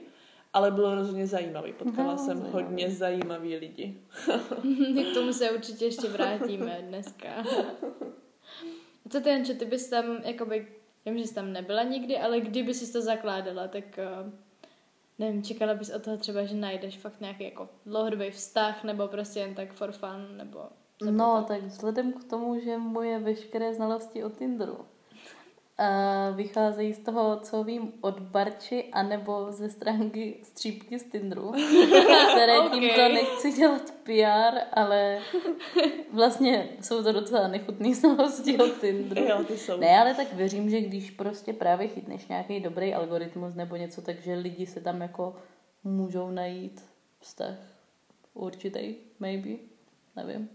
ale 0.53 0.71
bylo 0.71 0.95
rozhodně 0.95 1.27
zajímavý. 1.27 1.73
Potkala 1.73 2.13
No, 2.13 2.19
jsem 2.19 2.39
zajímavý. 2.39 2.53
hodně 2.53 2.91
zajímavý 2.91 3.57
lidi. 3.57 4.01
K 5.11 5.15
tomu 5.15 5.33
se 5.33 5.51
určitě 5.51 5.85
ještě 5.85 6.09
vrátíme 6.09 6.79
dneska. 6.89 7.29
Co 9.09 9.21
ty, 9.21 9.29
Jančo, 9.29 9.55
ty 9.55 9.65
bys 9.65 9.89
tam, 9.91 10.05
jakoby, 10.25 10.69
vím, 11.07 11.19
že 11.19 11.27
jsi 11.27 11.35
tam 11.35 11.53
nebyla 11.53 11.83
nikdy, 11.83 12.19
ale 12.19 12.41
kdyby 12.41 12.75
jsi 12.75 12.93
to 12.93 13.01
zakládala, 13.01 13.69
tak 13.69 13.85
uh, 14.25 14.33
nevím, 15.19 15.43
čekala 15.43 15.75
bys 15.75 15.91
od 15.95 16.03
toho 16.05 16.17
třeba, 16.17 16.45
že 16.45 16.55
najdeš 16.55 16.99
fakt 16.99 17.21
nějaký 17.21 17.45
jako 17.45 17.69
dlouhodobý 17.87 18.31
vztah, 18.31 18.85
nebo 18.85 19.09
prostě 19.09 19.41
jen 19.41 19.55
tak 19.55 19.73
for 19.73 19.93
fun, 19.93 20.37
nebo... 20.37 20.61
nebo 21.05 21.17
No, 21.19 21.45
tak 21.49 21.63
vzhledem 21.63 22.13
k 22.13 22.25
tomu, 22.25 22.61
že 22.61 22.79
moje 22.79 23.19
veškeré 23.19 23.75
znalosti 23.75 24.25
o 24.25 24.31
Tinderu 24.31 24.79
a 25.79 26.31
vycházejí 26.31 26.95
z 26.95 26.99
toho, 26.99 27.41
co 27.41 27.65
vím 27.65 27.93
od 28.01 28.21
Barči, 28.21 28.85
anebo 28.93 29.53
ze 29.53 29.71
stránky 29.71 30.41
střípky 30.43 30.99
z 30.99 31.05
Tinderu, 31.05 31.53
které 32.33 32.59
Ok. 32.59 32.73
tímto 32.73 33.09
nechci 33.09 33.53
dělat 33.53 33.83
PR, 34.03 34.59
ale 34.73 35.19
vlastně 36.13 36.69
jsou 36.81 37.03
to 37.03 37.13
docela 37.13 37.49
nechutné 37.49 37.95
znalosti 37.95 38.59
o 38.59 38.69
Tinderu. 38.69 39.23
Jo, 39.25 39.45
ty 39.45 39.59
jsou. 39.59 39.81
Ne, 39.81 40.01
ale 40.01 40.15
tak 40.15 40.33
věřím, 40.33 40.71
že 40.71 40.81
když 40.81 41.11
prostě 41.11 41.53
právě 41.53 41.89
chytneš 41.89 42.27
nějaký 42.29 42.61
dobrý 42.61 42.95
algoritmus 42.95 43.55
nebo 43.55 43.77
něco, 43.77 44.03
takže 44.03 44.35
lidi 44.35 44.67
se 44.67 44.81
tam 44.81 45.01
jako 45.01 45.37
můžou 45.85 46.31
najít 46.31 46.85
vztah 47.19 47.55
určitý, 48.35 48.95
maybe, 49.21 49.51
nevím. 50.17 50.49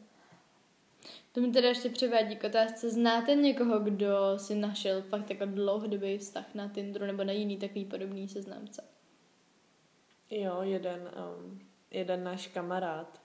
To 1.32 1.42
mi 1.42 1.52
teda 1.52 1.68
ještě 1.70 1.90
přivádí 1.90 2.36
k 2.36 2.44
otázce, 2.44 2.90
znáte 2.90 3.36
někoho, 3.36 3.80
kdo 3.80 4.10
si 4.38 4.56
našel 4.56 5.02
fakt 5.02 5.30
jako 5.30 5.46
dlouhodobý 5.46 6.18
vztah 6.18 6.46
na 6.56 6.70
Tinderu 6.70 7.06
nebo 7.06 7.24
na 7.24 7.32
jiný 7.32 7.58
takový 7.58 7.86
podobný 7.86 8.28
seznamce? 8.28 8.84
Jo, 10.32 10.58
jeden, 10.62 11.00
um, 11.02 11.60
jeden 11.92 12.24
náš 12.24 12.48
kamarád. 12.48 13.22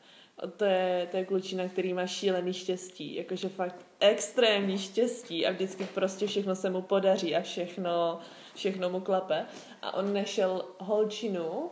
To 0.56 0.64
je, 0.64 1.08
to 1.10 1.16
je 1.16 1.24
klučina, 1.24 1.68
který 1.68 1.94
má 1.94 2.06
šílený 2.06 2.52
štěstí. 2.52 3.14
Jakože 3.14 3.48
fakt 3.48 3.86
extrémní 4.00 4.78
štěstí 4.78 5.46
a 5.46 5.52
vždycky 5.52 5.84
prostě 5.84 6.26
všechno 6.26 6.54
se 6.54 6.70
mu 6.70 6.82
podaří 6.82 7.36
a 7.36 7.42
všechno, 7.42 8.18
všechno 8.54 8.90
mu 8.90 9.00
klape. 9.00 9.46
A 9.82 9.94
on 9.94 10.14
našel 10.14 10.64
holčinu, 10.78 11.70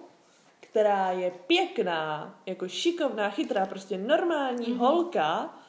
která 0.61 1.11
je 1.11 1.33
pěkná, 1.47 2.41
jako 2.47 2.69
šikovná, 2.69 3.31
chytrá, 3.31 3.67
prostě 3.67 3.99
normální 3.99 4.67
mm-hmm. 4.67 4.77
holka 4.77 5.60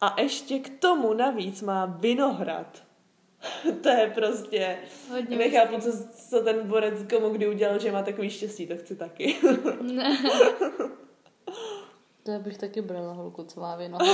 a 0.00 0.20
ještě 0.20 0.58
k 0.58 0.78
tomu 0.78 1.14
navíc 1.14 1.62
má 1.62 1.86
vinohrad. 1.86 2.82
to 3.82 3.88
je 3.88 4.12
prostě... 4.14 4.78
Hodně 5.10 5.36
Nechápu, 5.36 5.80
co, 5.80 5.90
co 6.28 6.40
ten 6.40 6.68
borec 6.68 7.12
komu 7.12 7.28
kdy 7.28 7.48
udělal, 7.48 7.78
že 7.78 7.92
má 7.92 8.02
takový 8.02 8.30
štěstí, 8.30 8.66
to 8.66 8.76
chci 8.76 8.96
taky. 8.96 9.36
To 12.22 12.30
já 12.30 12.38
bych 12.38 12.58
taky 12.58 12.82
brala 12.82 13.12
holku, 13.12 13.44
co 13.44 13.60
má 13.60 13.76
vino. 13.76 13.98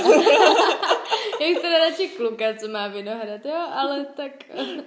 Já 1.41 1.47
bych 1.47 1.59
teda 1.61 1.79
radši 1.79 2.09
kluka, 2.09 2.45
co 2.59 2.67
má 2.67 2.87
vinohrad, 2.87 3.45
jo, 3.45 3.67
ale 3.71 4.05
tak... 4.05 4.31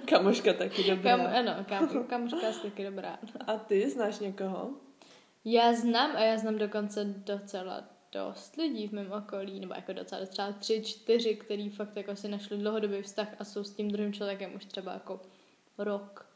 Kamoška 0.05 0.53
taky 0.53 0.83
dobrá. 0.83 1.17
Kam, 1.17 1.27
ano, 1.35 1.65
kam, 1.69 2.05
kamoška 2.07 2.47
je 2.47 2.53
taky 2.53 2.85
dobrá. 2.85 3.19
A 3.47 3.57
ty 3.57 3.89
znáš 3.89 4.19
někoho? 4.19 4.69
Já 5.45 5.73
znám 5.73 6.11
a 6.15 6.19
já 6.19 6.37
znám 6.37 6.57
dokonce 6.57 7.05
docela 7.05 7.83
dost 8.11 8.55
lidí 8.55 8.87
v 8.87 8.91
mém 8.91 9.11
okolí, 9.11 9.59
nebo 9.59 9.73
jako 9.73 9.93
docela 9.93 10.25
třeba 10.25 10.51
tři, 10.51 10.81
čtyři, 10.83 11.35
který 11.35 11.69
fakt 11.69 11.97
jako 11.97 12.15
si 12.15 12.27
našli 12.27 12.57
dlouhodobý 12.57 13.01
vztah 13.01 13.27
a 13.39 13.43
jsou 13.43 13.63
s 13.63 13.73
tím 13.73 13.91
druhým 13.91 14.13
člověkem 14.13 14.55
už 14.55 14.65
třeba 14.65 14.93
jako 14.93 15.21
rok 15.77 16.31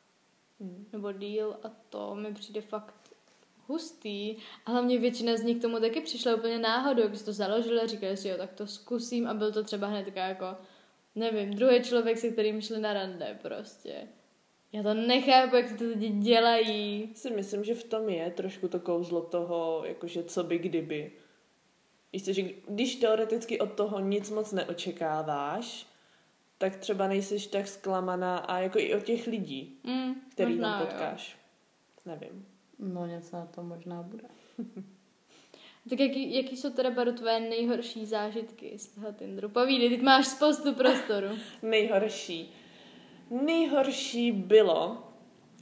Hmm. 0.60 0.86
nebo 0.94 1.12
díl 1.12 1.58
a 1.64 1.72
to 1.90 2.16
mi 2.16 2.34
přijde 2.34 2.62
fakt 2.62 3.14
hustý. 3.68 4.36
A 4.66 4.72
hlavně 4.72 5.00
většina 5.00 5.38
z 5.38 5.44
nich 5.44 5.58
k 5.58 5.62
tomu 5.62 5.80
taky 5.80 6.02
přišla 6.02 6.36
úplně 6.36 6.60
náhodou, 6.60 7.08
když 7.08 7.22
to 7.22 7.34
založili 7.34 7.82
a 7.82 7.88
říkali 7.88 8.18
si, 8.18 8.28
jo, 8.28 8.38
tak 8.38 8.54
to 8.54 8.68
zkusím 8.68 9.28
a 9.28 9.34
byl 9.34 9.52
to 9.52 9.64
třeba 9.64 9.88
hned 9.88 10.16
jako, 10.16 10.46
nevím, 11.16 11.54
druhý 11.54 11.84
člověk, 11.84 12.18
se 12.18 12.30
kterým 12.30 12.62
šli 12.62 12.80
na 12.80 12.94
rande 12.94 13.40
prostě. 13.42 14.08
Já 14.74 14.84
to 14.84 14.94
nechápu, 14.94 15.56
jak 15.56 15.78
to 15.78 15.84
lidi 15.84 16.10
dělají. 16.10 17.10
Si 17.16 17.30
myslím, 17.30 17.64
že 17.64 17.76
v 17.76 17.84
tom 17.84 18.10
je 18.10 18.32
trošku 18.32 18.68
to 18.68 18.80
kouzlo 18.80 19.22
toho, 19.22 19.84
jakože 19.86 20.24
co 20.24 20.44
by 20.44 20.58
kdyby. 20.58 21.12
Víš 22.14 22.26
co, 22.26 22.34
že 22.34 22.42
když 22.68 22.96
teoreticky 22.96 23.60
od 23.60 23.74
toho 23.74 24.00
nic 24.00 24.30
moc 24.30 24.52
neočekáváš, 24.52 25.88
tak 26.58 26.76
třeba 26.76 27.08
nejsiš 27.08 27.48
tak 27.48 27.68
zklamaná 27.68 28.38
a 28.38 28.60
jako 28.60 28.80
i 28.80 28.96
od 28.96 29.04
těch 29.04 29.28
lidí, 29.28 29.80
Mm, 29.84 30.16
který 30.30 30.52
možná, 30.54 30.72
tam 30.72 30.82
jo. 30.82 30.88
potkáš. 30.88 31.38
Nevím. 32.06 32.46
No 32.80 33.06
něco 33.06 33.36
na 33.36 33.46
to 33.46 33.64
možná 33.64 34.04
bude. 34.04 34.24
Tak 35.90 36.00
jaký, 36.00 36.36
jaký 36.36 36.58
jsou 36.58 36.70
teda, 36.70 36.92
Baru, 36.92 37.12
tvoje 37.12 37.40
nejhorší 37.40 38.06
zážitky 38.06 38.80
z 38.80 38.88
toho 38.88 39.12
Tinderu? 39.14 39.50
Povídej, 39.50 39.90
teď 39.90 40.02
máš 40.02 40.28
spoustu 40.28 40.74
prostoru. 40.74 41.28
Nejhorší. 41.62 42.54
Nejhorší 43.30 44.32
bylo, 44.32 45.04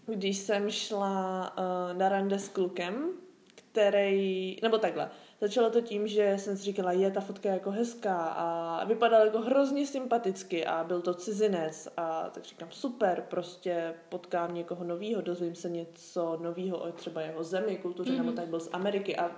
když 0.05 0.37
jsem 0.37 0.69
šla 0.69 1.53
uh, 1.57 1.97
na 1.97 2.09
rande 2.09 2.39
s 2.39 2.49
klukem, 2.49 3.09
který, 3.55 4.57
nebo 4.61 4.77
takhle, 4.77 5.11
začalo 5.43 5.69
to 5.69 5.81
tím, 5.81 6.07
že 6.07 6.35
jsem 6.37 6.57
si 6.57 6.63
říkala, 6.63 6.91
je, 6.91 7.11
ta 7.11 7.21
fotka 7.21 7.49
je 7.49 7.53
jako 7.53 7.71
hezká 7.71 8.17
a 8.27 8.85
vypadal 8.85 9.25
jako 9.25 9.39
hrozně 9.39 9.87
sympaticky 9.87 10.65
a 10.65 10.83
byl 10.83 11.01
to 11.01 11.13
cizinec 11.13 11.87
a 11.97 12.29
tak 12.29 12.43
říkám, 12.43 12.67
super, 12.71 13.25
prostě 13.29 13.93
potkám 14.09 14.55
někoho 14.55 14.83
novýho, 14.83 15.21
dozvím 15.21 15.55
se 15.55 15.69
něco 15.69 16.39
novýho 16.41 16.77
o 16.77 16.91
třeba 16.91 17.21
jeho 17.21 17.43
zemi, 17.43 17.77
kultuře, 17.77 18.11
mm-hmm. 18.11 18.17
nebo 18.17 18.31
tak 18.31 18.47
byl 18.47 18.59
z 18.59 18.69
Ameriky 18.73 19.17
a 19.17 19.31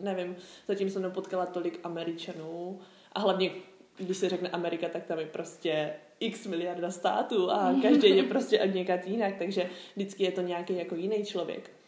nevím, 0.00 0.36
zatím 0.68 0.90
jsem 0.90 1.02
nepotkala 1.02 1.46
tolik 1.46 1.80
Američanů 1.82 2.80
a 3.12 3.20
hlavně, 3.20 3.50
když 3.96 4.16
se 4.16 4.28
řekne 4.28 4.48
Amerika, 4.48 4.88
tak 4.88 5.04
tam 5.04 5.18
je 5.18 5.26
prostě 5.26 5.92
x 6.20 6.46
miliarda 6.46 6.90
států 6.90 7.50
a 7.50 7.74
každý 7.82 8.16
je 8.16 8.22
prostě 8.22 8.60
od 8.60 8.74
někad 8.74 9.06
jinak, 9.06 9.34
takže 9.38 9.70
vždycky 9.96 10.24
je 10.24 10.32
to 10.32 10.40
nějaký 10.40 10.76
jako 10.76 10.94
jiný 10.94 11.24
člověk. 11.24 11.79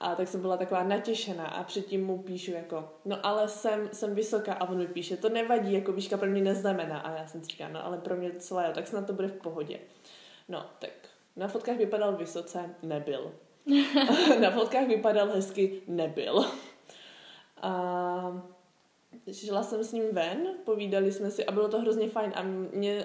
A 0.00 0.14
tak 0.14 0.28
jsem 0.28 0.40
byla 0.40 0.56
taková 0.56 0.82
natěšená 0.82 1.46
a 1.46 1.64
předtím 1.64 2.06
mu 2.06 2.18
píšu 2.18 2.50
jako, 2.50 2.88
no 3.04 3.26
ale 3.26 3.48
jsem, 3.48 3.88
jsem 3.92 4.14
vysoká 4.14 4.52
a 4.52 4.68
on 4.68 4.78
mi 4.78 4.86
píše, 4.86 5.16
to 5.16 5.28
nevadí, 5.28 5.72
jako 5.72 5.92
výška 5.92 6.16
pro 6.16 6.28
mě 6.28 6.42
neznamená. 6.42 6.98
A 6.98 7.10
já 7.10 7.26
jsem 7.26 7.42
si 7.42 7.46
říkala, 7.46 7.70
no 7.70 7.86
ale 7.86 7.98
pro 7.98 8.16
mě 8.16 8.28
jo, 8.50 8.72
tak 8.74 8.86
snad 8.86 9.06
to 9.06 9.12
bude 9.12 9.28
v 9.28 9.42
pohodě. 9.42 9.80
No, 10.48 10.66
tak 10.78 10.90
na 11.36 11.48
fotkách 11.48 11.76
vypadal 11.76 12.16
vysoce, 12.16 12.74
nebyl. 12.82 13.32
na 14.40 14.50
fotkách 14.50 14.86
vypadal 14.86 15.28
hezky, 15.28 15.82
nebyl. 15.86 16.44
A 17.62 18.42
šla 19.32 19.62
jsem 19.62 19.84
s 19.84 19.92
ním 19.92 20.04
ven, 20.12 20.48
povídali 20.64 21.12
jsme 21.12 21.30
si 21.30 21.46
a 21.46 21.52
bylo 21.52 21.68
to 21.68 21.80
hrozně 21.80 22.08
fajn 22.08 22.32
a 22.34 22.42
mě 22.42 23.04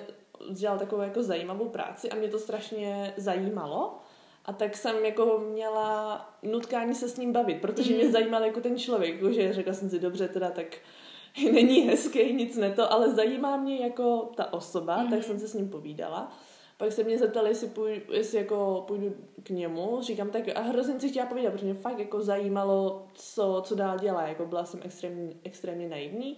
dělal 0.52 0.80
takovou 0.80 1.02
jako 1.02 1.24
zajímavou 1.24 1.70
práci 1.70 2.10
a 2.10 2.16
mě 2.16 2.28
to 2.28 2.40
strašně 2.40 3.14
zajímalo. 3.18 4.00
A 4.46 4.54
tak 4.54 4.78
jsem 4.78 5.06
jako 5.06 5.44
měla 5.52 6.30
nutkání 6.44 6.96
se 6.96 7.10
s 7.10 7.18
ním 7.18 7.34
bavit, 7.34 7.62
protože 7.62 7.94
mě 7.94 8.12
zajímal 8.12 8.44
jako 8.44 8.62
ten 8.62 8.78
člověk, 8.78 9.34
že 9.34 9.54
řekla 9.54 9.74
jsem 9.74 9.90
si, 9.90 10.00
dobře, 10.00 10.28
teda 10.28 10.52
tak 10.52 10.78
není 11.52 11.80
hezký, 11.82 12.34
nic 12.34 12.58
ne 12.58 12.72
to, 12.72 12.94
ale 12.94 13.14
zajímá 13.14 13.58
mě 13.58 13.78
jako 13.78 14.32
ta 14.36 14.54
osoba, 14.54 14.98
mm-hmm. 14.98 15.10
tak 15.10 15.24
jsem 15.24 15.40
se 15.40 15.48
s 15.48 15.54
ním 15.54 15.70
povídala. 15.70 16.32
Pak 16.78 16.92
se 16.92 17.04
mě 17.04 17.18
zeptali, 17.18 17.50
jestli, 17.50 17.68
půjdu, 17.68 18.02
jestli 18.12 18.38
jako 18.38 18.84
půjdu 18.88 19.14
k 19.44 19.50
němu. 19.50 20.00
Říkám 20.02 20.30
tak 20.30 20.44
a 20.56 20.62
hrozně 20.62 21.00
si 21.00 21.10
chtěla 21.10 21.26
povídat, 21.26 21.54
protože 21.54 21.66
mě 21.66 21.74
fakt 21.74 22.00
jako 22.00 22.22
zajímalo, 22.22 23.08
co, 23.14 23.62
co 23.66 23.76
dál 23.76 24.00
dělá. 24.00 24.28
Jako 24.28 24.46
byla 24.46 24.66
jsem 24.66 24.80
extrémně, 24.84 25.34
extrémně 25.44 25.90
naivní. 25.90 26.38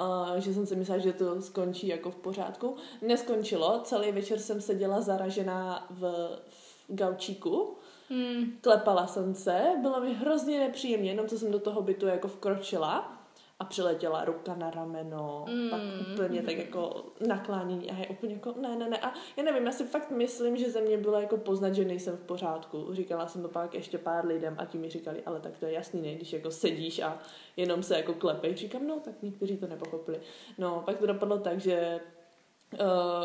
Uh, 0.00 0.36
že 0.36 0.54
jsem 0.54 0.66
si 0.66 0.76
myslela, 0.76 1.00
že 1.00 1.12
to 1.12 1.42
skončí 1.42 1.86
jako 1.86 2.10
v 2.10 2.16
pořádku. 2.16 2.76
Neskončilo, 3.02 3.80
celý 3.84 4.12
večer 4.12 4.38
jsem 4.38 4.60
seděla 4.60 5.00
zaražená 5.00 5.86
v, 5.90 6.28
v 6.48 6.63
gaučíku, 6.88 7.76
Hmm. 8.10 8.58
klepala 8.60 9.06
jsem 9.06 9.34
se, 9.34 9.62
bylo 9.82 10.00
mi 10.00 10.14
hrozně 10.14 10.58
nepříjemně, 10.58 11.10
jenom 11.10 11.28
co 11.28 11.38
jsem 11.38 11.50
do 11.50 11.58
toho 11.58 11.82
bytu 11.82 12.06
jako 12.06 12.28
vkročila 12.28 13.18
a 13.58 13.64
přiletěla 13.64 14.24
ruka 14.24 14.54
na 14.54 14.70
rameno, 14.70 15.44
mm. 15.48 15.70
pak 15.70 15.80
úplně 16.12 16.42
tak 16.42 16.56
jako 16.56 17.04
naklánění 17.26 17.90
a 17.90 17.94
je 17.94 18.06
úplně 18.06 18.34
jako 18.34 18.54
ne, 18.60 18.76
ne, 18.76 18.88
ne. 18.88 18.98
A 18.98 19.14
já 19.36 19.42
nevím, 19.42 19.66
já 19.66 19.72
si 19.72 19.84
fakt 19.84 20.10
myslím, 20.10 20.56
že 20.56 20.70
ze 20.70 20.80
mě 20.80 20.96
bylo 20.98 21.20
jako 21.20 21.36
poznat, 21.36 21.74
že 21.74 21.84
nejsem 21.84 22.16
v 22.16 22.20
pořádku. 22.20 22.88
Říkala 22.90 23.26
jsem 23.28 23.42
to 23.42 23.48
pak 23.48 23.74
ještě 23.74 23.98
pár 23.98 24.26
lidem 24.26 24.56
a 24.58 24.64
ti 24.64 24.78
mi 24.78 24.90
říkali, 24.90 25.22
ale 25.26 25.40
tak 25.40 25.58
to 25.58 25.66
je 25.66 25.72
jasný, 25.72 26.02
ne, 26.02 26.14
když 26.14 26.32
jako 26.32 26.50
sedíš 26.50 26.98
a 26.98 27.18
jenom 27.56 27.82
se 27.82 27.96
jako 27.96 28.14
klepej. 28.14 28.56
Říkám, 28.56 28.86
no, 28.86 29.00
tak 29.00 29.22
někteří 29.22 29.56
to 29.56 29.66
nepochopili. 29.66 30.20
No, 30.58 30.82
pak 30.86 30.98
to 30.98 31.06
dopadlo 31.06 31.38
tak, 31.38 31.60
že 31.60 32.00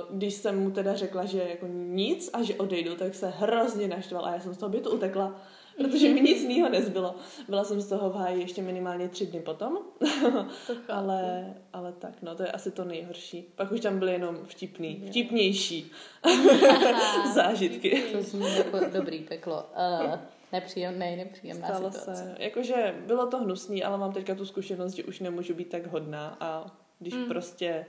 když 0.10 0.34
jsem 0.34 0.64
mu 0.64 0.72
teda 0.72 0.96
řekla, 0.96 1.26
že 1.26 1.44
jako 1.50 1.68
nic 1.68 2.30
a 2.34 2.44
že 2.44 2.56
odejdu, 2.56 2.96
tak 2.96 3.16
se 3.16 3.28
hrozně 3.30 3.88
naštval 3.88 4.26
a 4.26 4.34
já 4.34 4.40
jsem 4.40 4.54
z 4.54 4.58
toho 4.58 4.70
bytu 4.70 4.90
utekla, 4.90 5.36
protože 5.78 6.10
mi 6.10 6.22
nic 6.22 6.42
jiného 6.42 6.70
nezbylo. 6.70 7.16
Byla 7.48 7.64
jsem 7.64 7.82
z 7.82 7.88
toho 7.88 8.10
v 8.10 8.16
háji 8.16 8.42
ještě 8.42 8.62
minimálně 8.62 9.10
tři 9.10 9.26
dny 9.26 9.40
potom, 9.40 9.78
ale, 10.90 11.54
ale 11.74 11.92
tak, 11.92 12.14
no 12.22 12.36
to 12.36 12.44
je 12.44 12.52
asi 12.52 12.72
to 12.72 12.84
nejhorší. 12.84 13.54
Pak 13.56 13.72
už 13.72 13.80
tam 13.80 14.00
byly 14.00 14.12
jenom 14.12 14.38
vtipný, 14.46 15.04
vtipnější 15.10 15.92
zážitky. 17.34 18.04
To 18.12 18.22
zní 18.22 18.56
jako 18.58 18.80
dobrý 18.94 19.20
peklo. 19.20 19.66
Uh, 20.04 20.16
nepříjemný, 20.52 21.16
nepříjemná 21.16 21.68
Stalo 21.68 21.92
situace. 21.92 22.16
se. 22.16 22.36
Jakože 22.40 22.96
bylo 23.06 23.28
to 23.28 23.38
hnusný, 23.38 23.84
ale 23.84 23.98
mám 23.98 24.14
teďka 24.14 24.36
tu 24.36 24.46
zkušenost, 24.46 24.94
že 24.94 25.04
už 25.04 25.20
nemůžu 25.20 25.54
být 25.54 25.70
tak 25.70 25.88
hodná 25.88 26.38
a 26.40 26.72
když 27.00 27.14
mm. 27.14 27.26
prostě 27.26 27.86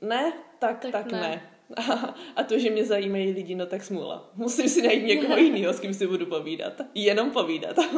ne, 0.00 0.32
tak, 0.58 0.78
tak, 0.78 0.92
Tak 0.92 1.02
tak 1.02 1.12
ne. 1.12 1.20
ne. 1.20 1.42
A, 1.76 2.14
a 2.36 2.42
to, 2.42 2.58
že 2.58 2.70
mě 2.70 2.84
zajímají 2.84 3.32
lidi, 3.32 3.54
no 3.54 3.66
tak 3.66 3.84
smůla. 3.84 4.30
Musím 4.34 4.68
si 4.68 4.82
najít 4.82 5.04
někoho 5.06 5.36
jiného, 5.38 5.72
s 5.72 5.80
kým 5.80 5.94
si 5.94 6.06
budu 6.06 6.26
povídat. 6.26 6.72
Jenom 6.94 7.30
povídat. 7.30 7.76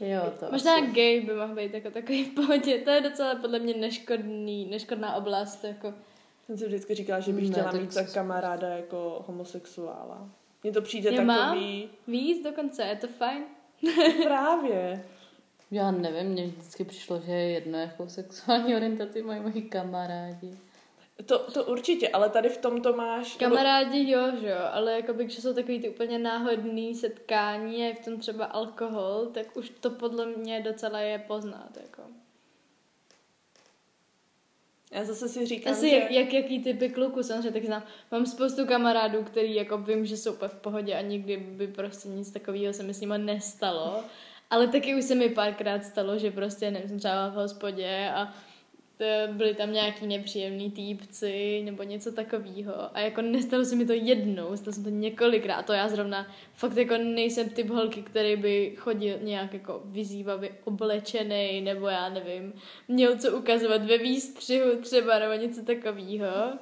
Jo, 0.00 0.32
to 0.40 0.46
Možná 0.52 0.74
asi. 0.74 0.86
gay 0.86 1.20
by 1.20 1.34
mohl 1.34 1.54
být 1.54 1.74
jako 1.74 1.90
takový 1.90 2.24
v 2.24 2.34
pohodě. 2.34 2.78
To 2.78 2.90
je 2.90 3.00
docela 3.00 3.34
podle 3.34 3.58
mě 3.58 3.74
neškodný, 3.74 4.66
neškodná 4.66 5.14
oblast. 5.14 5.64
Jako. 5.64 5.94
Jsem 6.46 6.58
si 6.58 6.66
vždycky 6.66 6.94
říkala, 6.94 7.20
že 7.20 7.32
bych 7.32 7.50
chtěla 7.50 7.72
tak 7.72 7.80
mít 7.80 7.92
s- 7.92 8.12
kamaráda 8.14 8.68
jako 8.68 9.24
homosexuála. 9.26 10.28
Mně 10.62 10.72
to 10.72 10.82
přijde 10.82 11.20
mám. 11.24 11.48
takový... 11.48 11.88
Víc 12.08 12.44
dokonce, 12.44 12.82
je 12.82 12.96
to 12.96 13.06
fajn. 13.08 13.42
Právě. 14.22 15.04
Já 15.74 15.90
nevím, 15.90 16.26
mně 16.26 16.46
vždycky 16.46 16.84
přišlo, 16.84 17.20
že 17.20 17.32
je 17.32 17.50
jedno, 17.50 17.78
jakou 17.78 18.08
sexuální 18.08 18.76
orientaci 18.76 19.22
mají 19.22 19.40
moji 19.40 19.62
kamarádi. 19.62 20.58
To, 21.26 21.38
to 21.38 21.64
určitě, 21.64 22.08
ale 22.08 22.30
tady 22.30 22.48
v 22.48 22.58
tom 22.58 22.82
to 22.82 22.92
máš... 22.92 23.36
Kamarádi 23.36 24.10
jo, 24.10 24.32
že 24.40 24.48
jo, 24.48 24.58
ale 24.72 24.92
jakoby, 24.92 25.24
když 25.24 25.38
jsou 25.38 25.54
takový 25.54 25.80
ty 25.80 25.88
úplně 25.88 26.18
náhodný 26.18 26.94
setkání 26.94 27.82
a 27.82 27.86
je 27.86 27.94
v 27.94 28.04
tom 28.04 28.18
třeba 28.18 28.44
alkohol, 28.44 29.26
tak 29.34 29.56
už 29.56 29.70
to 29.70 29.90
podle 29.90 30.26
mě 30.26 30.60
docela 30.60 31.00
je 31.00 31.18
poznat. 31.18 31.70
Jako. 31.82 32.02
Já 34.92 35.04
zase 35.04 35.28
si 35.28 35.46
říkám, 35.46 35.72
Asi 35.72 35.90
že... 35.90 35.96
jak, 35.96 36.10
jak, 36.10 36.32
jaký 36.32 36.62
typy 36.62 36.88
kluku, 36.88 37.22
samozřejmě 37.22 37.52
tak 37.52 37.64
znám. 37.64 37.82
Mám 38.10 38.26
spoustu 38.26 38.66
kamarádů, 38.66 39.22
který 39.22 39.54
jako 39.54 39.78
vím, 39.78 40.06
že 40.06 40.16
jsou 40.16 40.32
úplně 40.32 40.48
v 40.48 40.60
pohodě 40.60 40.94
a 40.94 41.00
nikdy 41.00 41.36
by 41.36 41.66
prostě 41.66 42.08
nic 42.08 42.30
takového 42.30 42.72
se 42.72 42.82
mi 42.82 42.94
s 42.94 43.00
nima 43.00 43.18
nestalo. 43.18 44.04
Ale 44.54 44.68
taky 44.68 44.94
už 44.94 45.04
se 45.04 45.14
mi 45.14 45.28
párkrát 45.28 45.84
stalo, 45.84 46.18
že 46.18 46.30
prostě, 46.30 46.70
nevím, 46.70 46.88
jsem 46.88 46.98
třeba 46.98 47.28
v 47.28 47.34
hospodě 47.34 48.10
a 48.14 48.34
e, 49.00 49.28
byli 49.32 49.54
tam 49.54 49.72
nějaký 49.72 50.06
nepříjemný 50.06 50.70
týpci 50.70 51.62
nebo 51.64 51.82
něco 51.82 52.12
takového. 52.12 52.96
A 52.96 53.00
jako 53.00 53.22
nestalo 53.22 53.64
se 53.64 53.76
mi 53.76 53.86
to 53.86 53.92
jednou, 53.92 54.56
stalo 54.56 54.74
se 54.74 54.82
to 54.82 54.88
několikrát. 54.88 55.56
A 55.56 55.62
to 55.62 55.72
já 55.72 55.88
zrovna 55.88 56.26
fakt 56.52 56.76
jako 56.76 56.96
nejsem 56.96 57.48
typ 57.48 57.68
holky, 57.68 58.02
který 58.02 58.36
by 58.36 58.74
chodil 58.76 59.18
nějak 59.22 59.54
jako 59.54 59.82
vyzývavě 59.84 60.50
oblečený, 60.64 61.60
nebo 61.60 61.86
já 61.86 62.08
nevím, 62.08 62.52
měl 62.88 63.18
co 63.18 63.38
ukazovat 63.38 63.84
ve 63.84 63.98
výstřihu 63.98 64.76
třeba, 64.82 65.18
nebo 65.18 65.42
něco 65.42 65.64
takového. 65.64 66.58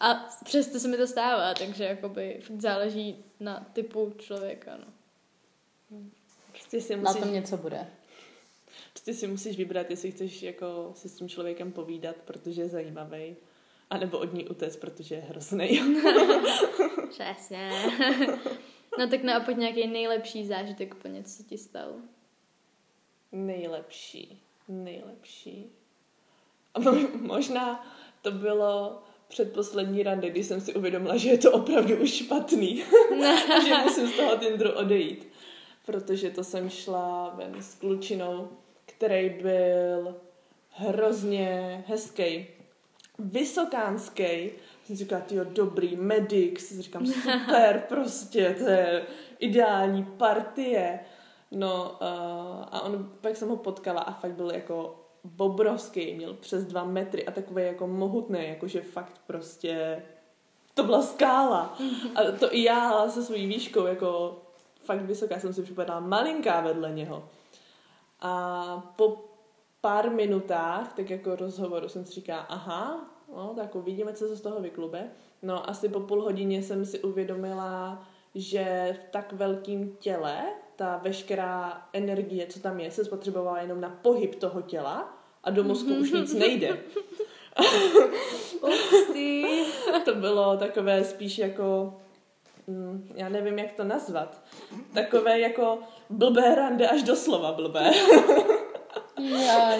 A 0.00 0.14
přesto 0.44 0.78
se 0.78 0.88
mi 0.88 0.96
to 0.96 1.06
stává, 1.06 1.54
takže 1.54 1.84
jakoby 1.84 2.38
fakt 2.40 2.60
záleží 2.60 3.16
na 3.40 3.66
typu 3.72 4.14
člověka, 4.18 4.76
no. 4.76 4.86
Prostě 6.70 6.80
si 6.80 6.96
Na 6.96 7.02
musíš, 7.02 7.22
tom 7.22 7.32
něco 7.32 7.56
bude. 7.56 7.86
prostě 8.92 9.14
si 9.14 9.26
musíš 9.26 9.56
vybrat, 9.56 9.90
jestli 9.90 10.10
chceš 10.10 10.42
jako 10.42 10.92
si 10.94 11.08
s 11.08 11.16
tím 11.16 11.28
člověkem 11.28 11.72
povídat, 11.72 12.16
protože 12.24 12.62
je 12.62 12.68
zajímavý. 12.68 13.36
A 13.90 13.98
nebo 13.98 14.18
od 14.18 14.32
ní 14.34 14.48
utéct, 14.48 14.76
protože 14.76 15.14
je 15.14 15.20
hrozný. 15.20 15.80
Přesně. 17.10 17.70
no 18.98 19.08
tak 19.08 19.22
na 19.22 19.40
pojď 19.40 19.56
nějaký 19.56 19.86
nejlepší 19.86 20.46
zážitek 20.46 20.94
po 20.94 21.08
něco, 21.08 21.36
co 21.36 21.42
ti 21.48 21.58
stalo. 21.58 21.94
Nejlepší. 23.32 24.42
Nejlepší. 24.68 25.66
A 26.74 26.80
mo- 26.80 27.22
možná 27.22 27.86
to 28.22 28.30
bylo 28.30 29.02
předposlední 29.28 30.02
rande, 30.02 30.30
kdy 30.30 30.44
jsem 30.44 30.60
si 30.60 30.74
uvědomila, 30.74 31.16
že 31.16 31.28
je 31.28 31.38
to 31.38 31.52
opravdu 31.52 31.96
už 31.96 32.10
špatný. 32.14 32.76
že 33.66 33.74
musím 33.84 34.06
z 34.06 34.16
toho 34.16 34.36
Tinderu 34.36 34.72
odejít. 34.72 35.28
Protože 35.86 36.30
to 36.30 36.44
jsem 36.44 36.70
šla 36.70 37.34
ven 37.36 37.62
s 37.62 37.74
klučinou, 37.74 38.48
který 38.86 39.30
byl 39.30 40.16
hrozně 40.70 41.84
hezký, 41.86 42.46
vysokánský. 43.18 44.50
Jsem 44.84 44.96
si 44.96 45.04
říkala, 45.04 45.22
tyjo, 45.22 45.44
dobrý, 45.44 45.96
medic, 45.96 46.60
si 46.60 46.82
říkám, 46.82 47.06
super, 47.22 47.84
prostě, 47.88 48.56
to 48.58 48.68
je 48.68 49.02
ideální 49.38 50.04
partie. 50.04 51.00
No 51.50 51.98
uh, 52.00 52.06
a 52.70 52.80
on, 52.80 53.12
pak 53.20 53.36
jsem 53.36 53.48
ho 53.48 53.56
potkala 53.56 54.00
a 54.00 54.12
fakt 54.12 54.32
byl 54.32 54.50
jako 54.50 55.06
bobrovský, 55.24 56.14
měl 56.14 56.34
přes 56.34 56.64
dva 56.64 56.84
metry 56.84 57.26
a 57.26 57.30
takový 57.30 57.62
jako 57.62 57.86
mohutný, 57.86 58.48
jakože 58.48 58.82
fakt 58.82 59.20
prostě 59.26 60.02
to 60.74 60.82
byla 60.82 61.02
skála. 61.02 61.78
A 62.14 62.32
to 62.38 62.54
i 62.54 62.62
já 62.62 63.08
se 63.08 63.22
svojí 63.22 63.46
výškou, 63.46 63.86
jako 63.86 64.42
fakt 64.86 65.02
vysoká, 65.02 65.40
jsem 65.40 65.52
si 65.52 65.62
připadala 65.62 66.00
malinká 66.00 66.60
vedle 66.60 66.92
něho. 66.92 67.28
A 68.20 68.92
po 68.96 69.24
pár 69.80 70.10
minutách, 70.10 70.92
tak 70.92 71.10
jako 71.10 71.36
rozhovoru 71.36 71.88
jsem 71.88 72.04
si 72.04 72.12
říká, 72.12 72.38
aha, 72.38 73.10
no, 73.36 73.52
tak 73.56 73.74
uvidíme, 73.74 74.12
co 74.12 74.28
se 74.28 74.36
z 74.36 74.40
toho 74.40 74.60
vyklube. 74.60 75.10
No, 75.42 75.70
asi 75.70 75.88
po 75.88 76.00
půl 76.00 76.22
hodině 76.22 76.62
jsem 76.62 76.84
si 76.84 77.00
uvědomila, 77.00 78.06
že 78.34 78.96
v 79.00 79.12
tak 79.12 79.32
velkým 79.32 79.96
těle 79.96 80.42
ta 80.76 80.96
veškerá 80.96 81.88
energie, 81.92 82.46
co 82.46 82.60
tam 82.60 82.80
je, 82.80 82.90
se 82.90 83.04
spotřebovala 83.04 83.60
jenom 83.60 83.80
na 83.80 83.90
pohyb 84.02 84.34
toho 84.34 84.62
těla 84.62 85.18
a 85.44 85.50
do 85.50 85.64
mozku 85.64 85.94
už 85.94 86.12
nic 86.12 86.34
nejde. 86.34 86.78
to 90.04 90.14
bylo 90.14 90.56
takové 90.56 91.04
spíš 91.04 91.38
jako, 91.38 91.94
já 93.14 93.28
nevím, 93.28 93.58
jak 93.58 93.72
to 93.72 93.84
nazvat, 93.84 94.44
takové 94.94 95.40
jako 95.40 95.78
blbé 96.10 96.54
rande 96.54 96.88
až 96.88 97.02
doslova 97.02 97.52
blbé. 97.52 97.90
Já, 99.46 99.72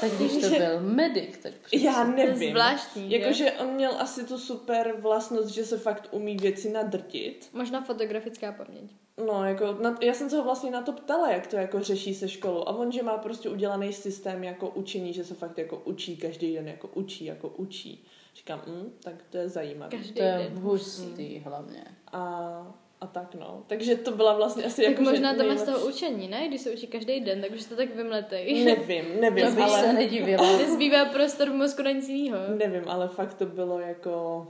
tak 0.00 0.10
když 0.10 0.32
to 0.32 0.48
byl 0.48 0.80
medic, 0.80 1.38
tak 1.38 1.52
přesně. 1.62 1.88
Já 1.88 2.04
nevím. 2.04 2.36
To 2.38 2.44
je 2.44 2.50
zvláštní. 2.50 3.10
Jakože 3.10 3.52
on 3.52 3.66
měl 3.66 3.92
asi 3.98 4.24
tu 4.24 4.38
super 4.38 4.94
vlastnost, 4.98 5.48
že 5.48 5.64
se 5.64 5.78
fakt 5.78 6.08
umí 6.10 6.36
věci 6.36 6.70
nadrtit. 6.70 7.48
Možná 7.52 7.80
fotografická 7.80 8.52
paměť. 8.52 8.90
No, 9.26 9.44
jako, 9.44 9.76
na, 9.80 9.98
já 10.00 10.14
jsem 10.14 10.30
se 10.30 10.36
ho 10.36 10.44
vlastně 10.44 10.70
na 10.70 10.82
to 10.82 10.92
ptala, 10.92 11.30
jak 11.30 11.46
to 11.46 11.56
jako 11.56 11.80
řeší 11.80 12.14
se 12.14 12.28
školou. 12.28 12.62
A 12.62 12.76
on, 12.76 12.92
že 12.92 13.02
má 13.02 13.18
prostě 13.18 13.48
udělaný 13.48 13.92
systém 13.92 14.44
jako 14.44 14.68
učení, 14.68 15.12
že 15.12 15.24
se 15.24 15.34
fakt 15.34 15.58
jako 15.58 15.82
učí 15.84 16.16
každý 16.16 16.54
den, 16.54 16.68
jako 16.68 16.88
učí, 16.94 17.24
jako 17.24 17.48
učí. 17.48 18.06
Říkám, 18.34 18.62
mm, 18.66 18.92
tak 19.02 19.14
to 19.30 19.38
je 19.38 19.48
zajímavé. 19.48 19.96
Každý 19.96 20.12
to 20.12 20.22
je 20.22 20.50
hustý 20.54 21.38
hlavně. 21.38 21.84
A 22.12 22.82
a 23.02 23.06
tak 23.06 23.34
no. 23.34 23.64
Takže 23.66 23.96
to 23.96 24.10
byla 24.10 24.36
vlastně 24.36 24.64
asi 24.64 24.82
tak 24.82 24.90
jako, 24.90 25.02
možná 25.02 25.34
to 25.34 25.44
má 25.44 25.56
z 25.56 25.62
toho 25.62 25.86
učení, 25.86 26.28
ne? 26.28 26.48
Když 26.48 26.60
se 26.60 26.70
učí 26.70 26.86
každý 26.86 27.20
den, 27.20 27.40
tak 27.40 27.50
už 27.50 27.64
to 27.64 27.76
tak 27.76 27.94
vymletej. 27.96 28.64
Nevím, 28.64 29.04
nevím, 29.20 29.46
to 29.46 29.52
bych 29.52 29.64
ale... 29.64 29.80
se 29.80 29.92
nedivila. 29.92 30.58
Zbývá 30.74 31.04
prostor 31.04 31.50
v 31.50 31.54
mozku 31.54 31.82
na 31.82 31.90
nic 31.90 32.08
jiného. 32.08 32.38
Nevím, 32.56 32.88
ale 32.88 33.08
fakt 33.08 33.34
to 33.34 33.46
bylo 33.46 33.78
jako... 33.78 34.46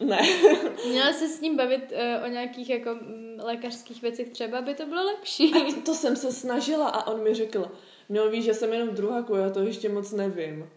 Ne. 0.00 0.18
Měla 0.88 1.12
se 1.12 1.28
s 1.28 1.40
ním 1.40 1.56
bavit 1.56 1.92
uh, 1.92 2.24
o 2.26 2.28
nějakých 2.28 2.70
jako 2.70 2.90
m, 2.90 3.36
lékařských 3.42 4.02
věcech 4.02 4.28
třeba, 4.28 4.58
aby 4.58 4.74
to 4.74 4.86
bylo 4.86 5.04
lepší. 5.04 5.52
A 5.54 5.74
to, 5.74 5.80
to 5.80 5.94
jsem 5.94 6.16
se 6.16 6.32
snažila 6.32 6.88
a 6.88 7.06
on 7.06 7.22
mi 7.22 7.34
řekl, 7.34 7.70
no 8.08 8.30
víš, 8.30 8.44
že 8.44 8.54
jsem 8.54 8.72
jenom 8.72 8.88
v 8.88 8.94
druháku, 8.94 9.34
já 9.34 9.50
to 9.50 9.62
ještě 9.62 9.88
moc 9.88 10.12
nevím. 10.12 10.70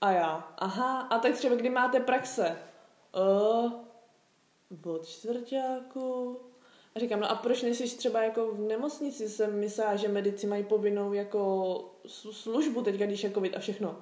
A 0.00 0.10
já, 0.10 0.54
aha, 0.58 1.00
a 1.00 1.18
tak 1.18 1.34
třeba 1.34 1.54
kdy 1.54 1.70
máte 1.70 2.00
praxe? 2.00 2.58
Uh, 3.16 3.72
od 4.84 5.06
čtvrtáku. 5.06 6.40
A 6.96 6.98
říkám, 6.98 7.20
no 7.20 7.30
a 7.30 7.34
proč 7.34 7.62
nejsi 7.62 7.96
třeba 7.96 8.22
jako 8.22 8.46
v 8.52 8.60
nemocnici? 8.60 9.28
Jsem 9.28 9.60
myslela, 9.60 9.96
že 9.96 10.08
medici 10.08 10.46
mají 10.46 10.64
povinnou 10.64 11.12
jako 11.12 11.78
službu 12.06 12.82
teďka, 12.82 13.06
když 13.06 13.24
je 13.24 13.30
covid 13.30 13.56
a 13.56 13.58
všechno. 13.58 13.96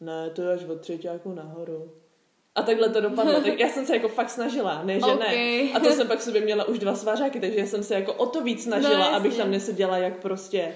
Ne, 0.00 0.30
to 0.30 0.42
je 0.42 0.52
až 0.52 0.64
od 0.64 0.80
třetíku 0.80 1.34
nahoru. 1.34 1.92
A 2.54 2.62
takhle 2.62 2.88
to 2.88 3.00
dopadlo. 3.00 3.40
Tak 3.40 3.58
já 3.58 3.68
jsem 3.68 3.86
se 3.86 3.96
jako 3.96 4.08
fakt 4.08 4.30
snažila, 4.30 4.82
ne, 4.82 5.00
že 5.00 5.06
okay. 5.06 5.64
ne. 5.64 5.72
A 5.72 5.80
to 5.80 5.92
jsem 5.92 6.08
pak 6.08 6.22
sobě 6.22 6.40
měla 6.40 6.64
už 6.64 6.78
dva 6.78 6.94
svařáky, 6.94 7.40
takže 7.40 7.66
jsem 7.66 7.82
se 7.82 7.94
jako 7.94 8.14
o 8.14 8.26
to 8.26 8.42
víc 8.42 8.62
snažila, 8.62 9.10
no, 9.10 9.16
abych 9.16 9.36
tam 9.36 9.50
neseděla 9.50 9.98
jak 9.98 10.16
prostě 10.22 10.74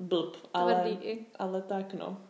blb, 0.00 0.36
ale, 0.54 0.98
ale 1.38 1.62
tak 1.62 1.94
no. 1.94 2.20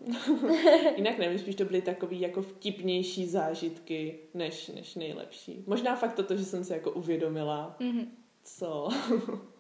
Jinak 0.97 1.19
nevím, 1.19 1.39
spíš 1.39 1.55
to 1.55 1.65
byly 1.65 1.83
takový 1.83 2.21
jako 2.21 2.43
vtipnější 2.43 3.27
zážitky, 3.27 4.19
než, 4.35 4.69
než 4.69 4.95
nejlepší. 4.95 5.65
Možná 5.67 5.97
fakt 5.97 6.15
to, 6.15 6.37
že 6.37 6.45
jsem 6.45 6.65
se 6.65 6.75
jako 6.75 6.91
uvědomila, 6.91 7.77
mm-hmm. 7.81 8.07
co, 8.45 8.89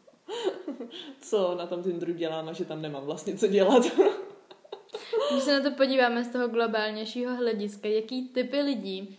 co 1.20 1.54
na 1.54 1.66
tom 1.66 1.82
Tinderu 1.82 2.12
dělám 2.12 2.48
a 2.48 2.52
že 2.52 2.64
tam 2.64 2.82
nemám 2.82 3.04
vlastně 3.04 3.36
co 3.36 3.46
dělat. 3.46 3.82
Když 5.30 5.42
se 5.42 5.60
na 5.60 5.70
to 5.70 5.76
podíváme 5.76 6.24
z 6.24 6.28
toho 6.28 6.48
globálnějšího 6.48 7.36
hlediska, 7.36 7.88
jaký 7.88 8.28
typy 8.28 8.60
lidí 8.60 9.18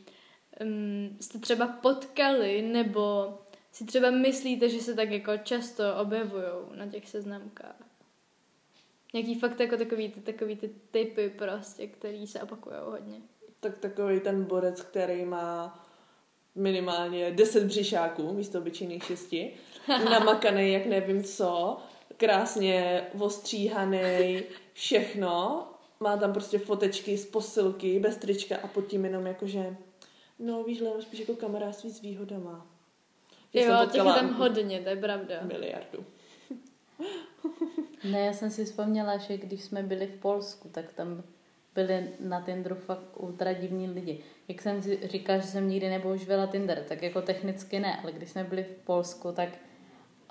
um, 0.62 1.18
jste 1.20 1.40
třeba 1.40 1.68
potkali, 1.68 2.62
nebo 2.62 3.34
si 3.72 3.86
třeba 3.86 4.12
myslíte, 4.12 4.70
že 4.70 4.80
se 4.80 4.94
tak 4.94 5.12
jako 5.12 5.38
často 5.38 5.84
objevují 6.02 6.44
na 6.76 6.88
těch 6.88 7.10
seznamkách? 7.10 7.89
Nějaký 9.14 9.40
fakt 9.40 9.60
jako 9.60 9.78
takový 9.78 10.10
ty, 10.10 10.20
takový 10.20 10.56
ty 10.56 10.70
typy 10.92 11.30
prostě, 11.30 11.88
který 11.88 12.28
se 12.28 12.42
opakují 12.42 12.76
hodně. 12.86 13.18
Tak 13.60 13.78
takový 13.78 14.20
ten 14.20 14.44
borec, 14.44 14.82
který 14.82 15.26
má 15.26 15.80
minimálně 16.56 17.32
10 17.32 17.64
břišáků 17.64 18.34
místo 18.34 18.60
obyčejných 18.60 19.04
šesti, 19.04 19.54
namakaný 19.88 20.74
jak 20.74 20.86
nevím 20.86 21.24
co, 21.24 21.78
krásně 22.18 23.08
ostříhaný, 23.20 24.44
všechno. 24.74 25.66
Má 26.00 26.18
tam 26.18 26.34
prostě 26.34 26.60
fotečky 26.60 27.18
z 27.18 27.26
posilky, 27.26 28.00
bez 28.00 28.18
trička 28.18 28.58
a 28.64 28.68
pod 28.68 28.88
tím 28.88 29.06
jenom 29.06 29.28
jakože 29.28 29.76
no 30.40 30.64
víš, 30.64 30.80
Leno, 30.82 31.02
spíš 31.02 31.20
jako 31.20 31.36
kamarádství 31.36 31.90
s 31.90 32.02
výhodama. 32.02 32.68
Že 33.54 33.62
jo, 33.62 33.78
těch 33.86 34.06
je 34.06 34.14
tam 34.14 34.34
hodně, 34.34 34.80
to 34.80 34.90
je 34.90 34.96
pravda. 34.96 35.36
Miliardu. 35.44 36.06
Ne, 38.04 38.20
já 38.20 38.34
jsem 38.34 38.52
si 38.52 38.66
vzpomněla, 38.66 39.18
že 39.18 39.38
když 39.38 39.64
jsme 39.64 39.84
byli 39.84 40.08
v 40.08 40.20
Polsku, 40.20 40.70
tak 40.70 40.94
tam 40.94 41.24
byli 41.76 42.10
na 42.20 42.42
Tinderu 42.42 42.76
fakt 42.76 43.18
ultra 43.18 43.54
divní 43.54 43.90
lidi. 43.90 44.20
Jak 44.48 44.62
jsem 44.62 44.82
si 44.82 45.00
říkala, 45.04 45.40
že 45.40 45.48
jsem 45.48 45.70
nikdy 45.70 45.90
nepoužívala 45.90 46.48
Tinder, 46.48 46.84
tak 46.88 47.02
jako 47.02 47.22
technicky 47.22 47.80
ne, 47.80 48.00
ale 48.04 48.12
když 48.12 48.30
jsme 48.30 48.44
byli 48.44 48.64
v 48.64 48.86
Polsku, 48.86 49.32
tak 49.32 49.50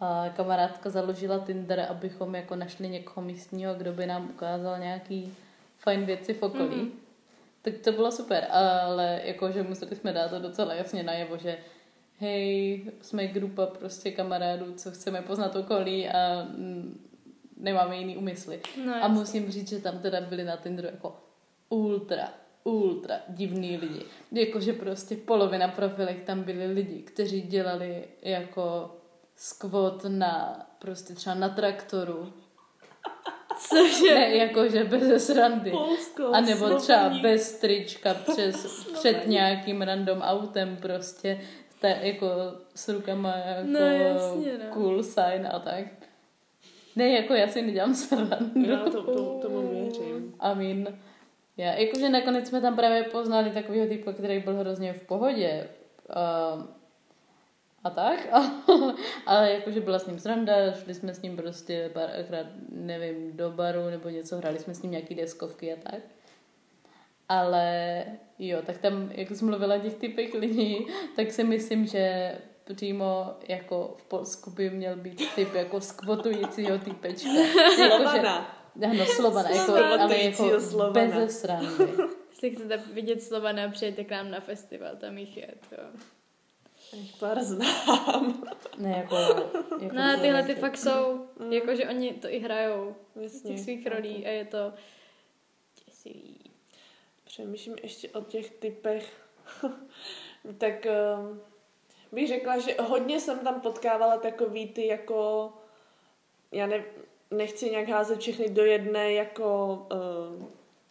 uh, 0.03 0.35
kamarádka 0.37 0.91
založila 0.91 1.39
Tinder, 1.39 1.87
abychom 1.91 2.35
jako 2.35 2.57
našli 2.57 2.89
někoho 2.89 3.27
místního, 3.27 3.75
kdo 3.75 3.93
by 3.93 4.07
nám 4.07 4.31
ukázal 4.31 4.79
nějaký 4.79 5.35
fajn 5.79 6.05
věci 6.05 6.35
v 6.35 6.43
okolí. 6.43 6.77
Mm-hmm. 6.77 6.91
Tak 7.63 7.75
to 7.79 7.93
bylo 7.93 8.13
super, 8.13 8.47
ale 8.51 9.21
jakože 9.25 9.63
museli 9.63 9.97
jsme 9.97 10.13
dát 10.13 10.29
to 10.29 10.39
docela 10.39 10.75
jasně 10.75 11.03
najevo, 11.03 11.39
že 11.39 11.59
hej, 12.19 12.85
jsme 13.01 13.27
grupa 13.27 13.67
prostě 13.67 14.11
kamarádů, 14.11 14.75
co 14.75 14.91
chceme 14.91 15.23
poznat 15.23 15.57
okolí 15.57 16.09
a 16.09 16.47
nemáme 17.57 17.97
jiný 17.97 18.17
úmysly. 18.17 18.61
No, 18.87 18.95
a 19.05 19.09
musím 19.09 19.51
říct, 19.51 19.69
že 19.69 19.81
tam 19.81 19.99
teda 19.99 20.21
byli 20.21 20.45
na 20.45 20.57
Tinderu 20.57 20.89
jako 20.89 21.17
ultra, 21.69 22.33
ultra 22.65 23.15
divný 23.29 23.77
lidi. 23.77 24.03
Jakože 24.33 24.73
prostě 24.73 25.17
polovina 25.17 25.69
profilek 25.69 26.25
tam 26.25 26.43
byli 26.43 26.67
lidi, 26.67 27.03
kteří 27.03 27.43
dělali 27.43 28.05
jako 28.23 28.95
skvot 29.37 30.05
na 30.09 30.67
prostě 30.79 31.15
třeba 31.15 31.35
na 31.35 31.49
traktoru. 31.49 32.33
Cože? 33.69 34.15
Ne, 34.15 34.37
jakože 34.37 34.85
bez 34.85 35.27
srandy. 35.27 35.71
Polsko, 35.71 36.27
a 36.35 36.41
nebo 36.41 36.75
třeba 36.75 37.09
bez 37.23 37.59
trička 37.59 38.15
přes, 38.15 38.87
před 38.93 39.27
nějakým 39.27 39.83
random 39.83 40.21
autem 40.21 40.77
prostě 40.77 41.41
ta, 41.81 41.89
jako 41.89 42.27
s 42.75 42.89
rukama 42.89 43.37
jako 43.37 43.69
no, 43.69 43.79
jasně, 43.81 44.59
no. 44.59 44.75
cool 44.75 45.03
sign 45.03 45.49
a 45.53 45.59
tak. 45.59 45.85
Ne, 46.97 47.09
jako 47.09 47.35
já 47.35 47.49
si 47.49 47.63
nedělám 47.63 47.95
srandu. 47.95 48.71
Já 48.71 48.77
to, 48.79 49.03
to, 49.03 49.39
tomu 49.43 49.69
věřím. 49.69 50.35
I 50.41 50.55
mean, 50.55 50.99
já, 51.57 51.73
jakože 51.73 52.09
nakonec 52.09 52.49
jsme 52.49 52.61
tam 52.61 52.77
právě 52.77 53.03
poznali 53.03 53.51
takového 53.51 53.89
typu, 53.89 54.13
který 54.13 54.41
byl 54.41 54.57
hrozně 54.57 54.93
v 54.93 55.07
pohodě. 55.07 55.69
Uh, 56.57 56.63
a 57.85 57.91
tak. 57.91 58.29
ale 59.27 59.53
jakože 59.53 59.81
byla 59.81 59.99
s 59.99 60.07
ním 60.07 60.19
sranda, 60.19 60.73
šli 60.73 60.95
jsme 60.95 61.15
s 61.15 61.23
ním 61.23 61.37
prostě 61.37 61.91
párkrát, 61.93 62.47
nevím, 62.69 63.37
do 63.37 63.51
baru 63.51 63.91
nebo 63.91 64.09
něco, 64.09 64.37
hráli 64.37 64.59
jsme 64.59 64.75
s 64.75 64.83
ním 64.83 64.93
nějaký 64.93 65.15
deskovky 65.15 65.73
a 65.73 65.77
tak. 65.91 66.01
Ale 67.29 68.05
jo, 68.39 68.63
tak 68.67 68.79
tam, 68.79 69.11
jak 69.13 69.31
jsi 69.31 69.45
mluvila 69.45 69.79
těch 69.79 69.95
typech 69.95 70.35
lidí, 70.35 70.87
tak 71.17 71.33
si 71.33 71.45
myslím, 71.45 71.87
že 71.87 72.33
přímo 72.75 73.27
jako 73.49 73.95
v 73.99 74.05
Polsku 74.05 74.51
by 74.51 74.71
měl 74.71 74.97
být 74.97 75.35
typ 75.35 75.55
jako 75.55 75.81
skvotujícího 75.81 76.79
typečka. 76.79 77.29
Slovana. 77.77 78.55
Jako, 78.81 78.95
ano, 78.95 79.07
Slovana, 79.07 79.51
jako, 79.51 79.73
ale 79.73 80.19
jako 80.23 80.61
bez 80.93 81.41
srandy. 81.41 81.89
Jestli 82.31 82.51
chcete 82.51 82.77
vidět 82.93 83.23
Slovana, 83.23 83.71
přijďte 83.71 84.05
k 84.05 84.11
nám 84.11 84.31
na 84.31 84.41
festival, 84.41 84.97
tam 84.97 85.19
jich 85.19 85.37
je. 85.37 85.49
To. 85.71 85.77
Jich 86.97 87.17
pár 87.17 87.45
znám. 87.45 88.43
Ne, 88.79 88.91
jako... 88.91 89.17
jako 89.81 89.95
No 89.97 90.03
a 90.03 90.17
že- 90.17 90.23
tyhle 90.23 90.43
ty 90.43 90.55
fakt 90.55 90.77
jsou, 90.77 91.27
jakože 91.51 91.89
oni 91.89 92.13
to 92.13 92.29
i 92.29 92.39
hrajou 92.39 92.97
z 93.17 93.23
Jasně. 93.23 93.51
těch 93.51 93.61
svých 93.61 93.87
rolí 93.87 94.27
a 94.27 94.31
je 94.31 94.45
to 94.45 94.73
děsivý. 95.87 96.48
Přemýšlím 97.29 97.77
ještě 97.83 98.09
o 98.09 98.21
těch 98.21 98.51
typech. 98.51 99.13
tak 100.59 100.87
um, 101.21 101.41
bych 102.13 102.29
řekla, 102.29 102.59
že 102.59 102.77
hodně 102.81 103.21
jsem 103.21 103.39
tam 103.39 103.61
potkávala 103.61 104.17
takový 104.17 104.69
ty 104.69 104.87
jako, 104.87 105.53
já 106.53 106.67
ne, 106.67 106.85
nechci 107.31 107.71
nějak 107.71 107.89
házet 107.89 108.19
všechny 108.19 108.49
do 108.49 108.65
jedné 108.65 109.13
jako, 109.13 109.79
uh, 109.93 110.47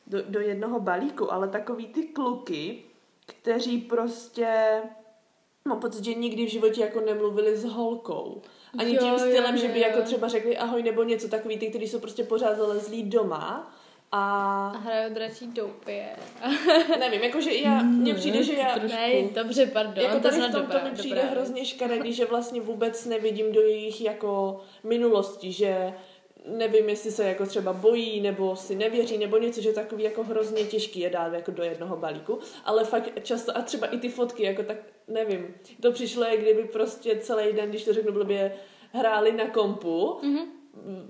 do, 0.07 0.21
do 0.21 0.39
jednoho 0.39 0.79
balíku, 0.79 1.33
ale 1.33 1.47
takový 1.47 1.87
ty 1.87 2.03
kluky, 2.03 2.83
kteří 3.25 3.77
prostě 3.77 4.81
mám 5.65 5.79
pocit, 5.79 6.03
že 6.03 6.13
nikdy 6.13 6.45
v 6.45 6.51
životě 6.51 6.81
jako 6.81 7.01
nemluvili 7.01 7.57
s 7.57 7.63
holkou. 7.63 8.41
Ani 8.77 8.95
Jo, 8.95 9.01
tím 9.01 9.13
jo, 9.13 9.19
stylem, 9.19 9.55
jo, 9.55 9.61
že 9.61 9.67
by 9.67 9.79
jo. 9.79 9.87
jako 9.87 10.01
třeba 10.01 10.27
řekli 10.27 10.57
ahoj 10.57 10.83
nebo 10.83 11.03
něco 11.03 11.27
takový, 11.27 11.57
ty, 11.57 11.69
kteří 11.69 11.87
jsou 11.87 11.99
prostě 11.99 12.23
pořád 12.23 12.57
zalezlí 12.57 13.03
doma. 13.03 13.76
A 14.11 14.17
A 14.71 14.77
hrajou 14.77 15.13
dračí 15.13 15.47
doupě. 15.47 16.05
Nevím, 16.99 17.23
jakože 17.23 17.53
já, 17.53 17.83
mně 17.83 18.13
přijde, 18.13 18.43
že 18.43 18.53
já... 18.53 18.77
Ne, 18.77 19.13
dobře, 19.33 19.65
pardon. 19.65 20.03
Jako 20.03 20.15
to 20.15 20.21
tady 20.21 20.35
snad 20.35 20.49
v 20.49 20.51
tom 20.51 20.61
dobrá, 20.61 20.79
to 20.79 20.85
mi 20.85 20.91
přijde 20.91 21.15
dobrá 21.15 21.29
hrozně 21.31 21.65
škaredý, 21.75 22.13
že 22.13 22.25
vlastně 22.25 22.61
vůbec 22.61 23.05
nevidím 23.05 23.51
do 23.51 23.61
jejich 23.61 24.01
jako 24.01 24.61
minulosti, 24.83 25.51
že 25.51 25.93
nevím, 26.45 26.89
jestli 26.89 27.11
se 27.11 27.23
jako 27.27 27.45
třeba 27.45 27.73
bojí, 27.73 28.21
nebo 28.21 28.55
si 28.55 28.75
nevěří, 28.75 29.17
nebo 29.17 29.37
něco, 29.37 29.61
že 29.61 29.73
takový 29.73 30.03
jako 30.03 30.23
hrozně 30.23 30.63
těžký 30.63 30.99
je 30.99 31.09
dát 31.09 31.33
jako 31.33 31.51
do 31.51 31.63
jednoho 31.63 31.97
balíku, 31.97 32.39
ale 32.65 32.83
fakt 32.83 33.09
často, 33.23 33.57
a 33.57 33.61
třeba 33.61 33.87
i 33.87 33.97
ty 33.97 34.09
fotky, 34.09 34.43
jako 34.43 34.63
tak, 34.63 34.77
nevím, 35.07 35.55
to 35.81 35.91
přišlo, 35.91 36.23
jak 36.23 36.39
kdyby 36.39 36.63
prostě 36.63 37.15
celý 37.15 37.53
den, 37.53 37.69
když 37.69 37.83
to 37.85 37.93
řeknu 37.93 38.11
blbě, 38.13 38.53
hráli 38.93 39.31
na 39.31 39.45
kompu, 39.49 40.19
Mhm. 40.23 40.35
mm-hmm. 40.35 40.45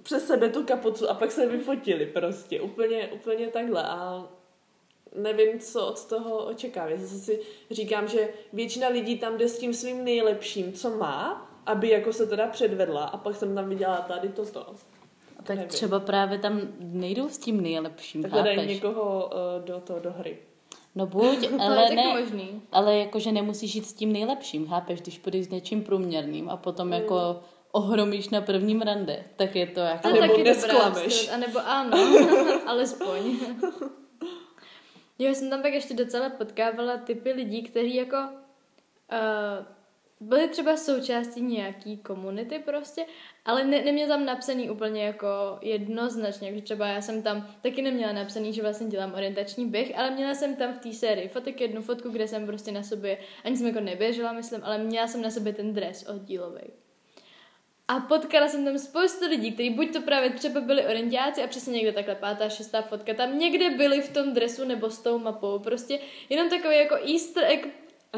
Přes 0.03 0.27
sebe 0.27 0.49
tu 0.49 0.63
kapucu 0.65 1.09
a 1.09 1.13
pak 1.13 1.31
se 1.31 1.47
vyfotili 1.47 2.05
prostě, 2.05 2.61
úplně, 2.61 3.07
úplně 3.07 3.47
takhle 3.47 3.83
a 3.83 4.27
nevím, 5.15 5.59
co 5.59 5.87
od 5.87 6.05
toho 6.05 6.45
očekávat. 6.45 6.99
Zase 6.99 7.19
si 7.19 7.39
říkám, 7.71 8.07
že 8.07 8.29
většina 8.53 8.87
lidí 8.87 9.17
tam 9.19 9.37
jde 9.37 9.49
s 9.49 9.59
tím 9.59 9.73
svým 9.73 10.03
nejlepším, 10.03 10.73
co 10.73 10.89
má, 10.97 11.49
aby 11.65 11.89
jako 11.89 12.13
se 12.13 12.27
teda 12.27 12.47
předvedla 12.47 13.05
a 13.05 13.17
pak 13.17 13.35
jsem 13.35 13.55
tam 13.55 13.69
viděla 13.69 13.97
tady 13.97 14.29
toto. 14.29 14.65
Tak 15.43 15.55
nevím. 15.55 15.69
třeba 15.69 15.99
právě 15.99 16.39
tam 16.39 16.61
nejdou 16.79 17.29
s 17.29 17.37
tím 17.37 17.61
nejlepším, 17.61 18.21
Takhle 18.21 18.43
dají 18.43 18.67
někoho 18.67 19.29
uh, 19.57 19.65
do, 19.65 19.79
toho 19.79 19.99
do 19.99 20.11
hry. 20.11 20.37
No 20.95 21.05
buď, 21.07 21.49
ale 21.59 21.89
ne, 21.95 22.19
možný. 22.19 22.61
ale 22.71 22.97
jakože 22.97 23.31
nemusíš 23.31 23.75
jít 23.75 23.85
s 23.85 23.93
tím 23.93 24.13
nejlepším, 24.13 24.67
chápeš? 24.67 25.01
Když 25.01 25.17
půjdeš 25.19 25.45
s 25.45 25.49
něčím 25.49 25.83
průměrným 25.83 26.49
a 26.49 26.55
Mm. 26.55 26.59
potom 26.61 26.93
jako 26.93 27.39
ohromíš 27.77 28.29
na 28.29 28.41
prvním 28.41 28.81
rande, 28.81 29.23
tak 29.35 29.55
je 29.55 29.67
to 29.67 29.79
jako... 29.79 30.07
Je 30.07 30.13
Nebo 30.13 30.27
taky 30.27 30.43
nesklameš. 30.43 31.13
vstřed, 31.13 31.33
anebo 31.33 31.59
ano, 31.65 31.97
alespoň. 32.65 33.39
Jo, 35.19 35.27
já 35.27 35.33
jsem 35.33 35.49
tam 35.49 35.61
pak 35.61 35.73
ještě 35.73 35.93
docela 35.93 36.29
potkávala 36.29 36.97
typy 36.97 37.31
lidí, 37.31 37.63
kteří 37.63 37.95
jako 37.95 38.17
uh, 38.17 39.65
byli 40.19 40.47
třeba 40.47 40.77
součástí 40.77 41.41
nějaký 41.41 41.97
komunity 41.97 42.59
prostě, 42.59 43.05
ale 43.45 43.65
ne, 43.65 43.81
neměl 43.81 44.07
tam 44.07 44.25
napsaný 44.25 44.69
úplně 44.69 45.03
jako 45.03 45.27
jednoznačně, 45.61 46.55
že 46.55 46.61
třeba 46.61 46.87
já 46.87 47.01
jsem 47.01 47.23
tam 47.23 47.47
taky 47.61 47.81
neměla 47.81 48.13
napsaný, 48.13 48.53
že 48.53 48.61
vlastně 48.61 48.87
dělám 48.87 49.13
orientační 49.13 49.65
běh, 49.65 49.99
ale 49.99 50.11
měla 50.11 50.33
jsem 50.33 50.55
tam 50.55 50.73
v 50.73 50.79
té 50.79 50.93
sérii 50.93 51.27
fotek 51.27 51.61
jednu 51.61 51.81
fotku, 51.81 52.09
kde 52.09 52.27
jsem 52.27 52.45
prostě 52.45 52.71
na 52.71 52.83
sobě, 52.83 53.17
ani 53.43 53.57
jsem 53.57 53.67
jako 53.67 53.79
neběžela, 53.79 54.33
myslím, 54.33 54.61
ale 54.63 54.77
měla 54.77 55.07
jsem 55.07 55.21
na 55.21 55.29
sobě 55.29 55.53
ten 55.53 55.73
dres 55.73 56.09
oddílový. 56.09 56.61
A 57.87 57.99
potkala 57.99 58.47
jsem 58.47 58.65
tam 58.65 58.77
spoustu 58.77 59.25
lidí, 59.29 59.51
kteří 59.51 59.69
buď 59.69 59.93
to 59.93 60.01
právě 60.01 60.29
třeba 60.29 60.61
byli 60.61 60.85
orientáci 60.85 61.43
a 61.43 61.47
přesně 61.47 61.73
někde 61.73 61.91
takhle 61.91 62.15
pátá, 62.15 62.49
šestá 62.49 62.81
fotka, 62.81 63.13
tam 63.13 63.39
někde 63.39 63.69
byli 63.69 64.01
v 64.01 64.13
tom 64.13 64.33
dresu 64.33 64.65
nebo 64.65 64.89
s 64.89 64.99
tou 64.99 65.19
mapou, 65.19 65.59
prostě 65.59 65.99
jenom 66.29 66.49
takový 66.49 66.77
jako 66.77 66.95
easter 66.95 67.43
egg 67.47 67.67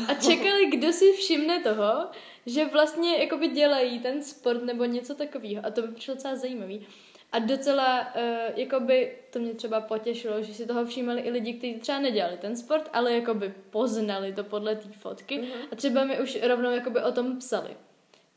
a 0.07 0.13
čekali, 0.13 0.65
kdo 0.65 0.93
si 0.93 1.13
všimne 1.13 1.59
toho, 1.59 2.07
že 2.45 2.65
vlastně 2.65 3.17
jakoby 3.17 3.47
dělají 3.47 3.99
ten 3.99 4.23
sport 4.23 4.63
nebo 4.63 4.85
něco 4.85 5.15
takového 5.15 5.65
a 5.65 5.69
to 5.71 5.81
by 5.81 5.87
přišlo 5.87 6.13
docela 6.13 6.35
zajímavý. 6.35 6.87
A 7.31 7.39
docela, 7.39 7.99
uh, 8.15 8.59
jakoby, 8.59 9.17
to 9.33 9.39
mě 9.39 9.53
třeba 9.53 9.81
potěšilo, 9.81 10.43
že 10.43 10.53
si 10.53 10.65
toho 10.65 10.85
všímali 10.85 11.21
i 11.21 11.29
lidi, 11.29 11.53
kteří 11.53 11.73
třeba 11.73 11.99
nedělali 11.99 12.37
ten 12.37 12.55
sport, 12.55 12.89
ale 12.93 13.13
jakoby 13.13 13.53
poznali 13.69 14.33
to 14.33 14.43
podle 14.43 14.75
té 14.75 14.89
fotky 14.99 15.37
Mhm. 15.37 15.49
a 15.71 15.75
třeba 15.75 16.03
mi 16.03 16.19
už 16.21 16.37
rovnou 16.41 16.71
jakoby 16.71 16.99
o 17.03 17.11
tom 17.11 17.37
psali. 17.37 17.69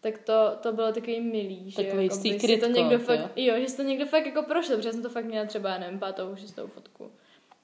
Tak 0.02 0.18
to, 0.18 0.32
to 0.62 0.72
bylo 0.72 0.92
takový 0.92 1.20
milý, 1.20 1.70
že 1.70 1.76
Takový 1.76 2.04
jakoby 2.04 2.22
si 2.22 2.32
secret 2.32 2.60
to 2.60 2.66
někdo 2.66 2.98
code, 2.98 3.18
fakt, 3.18 3.30
jo. 3.36 3.54
že 3.60 3.68
si 3.68 3.76
to 3.76 3.82
někdo 3.82 4.06
fakt 4.06 4.26
jako 4.26 4.42
prošel, 4.42 4.76
protože 4.76 4.92
jsem 4.92 5.02
to 5.02 5.08
fakt 5.08 5.24
měla 5.24 5.46
třeba, 5.46 5.78
nevím, 5.78 5.98
pátou, 5.98 6.36
šestou 6.36 6.66
fotku. 6.66 7.10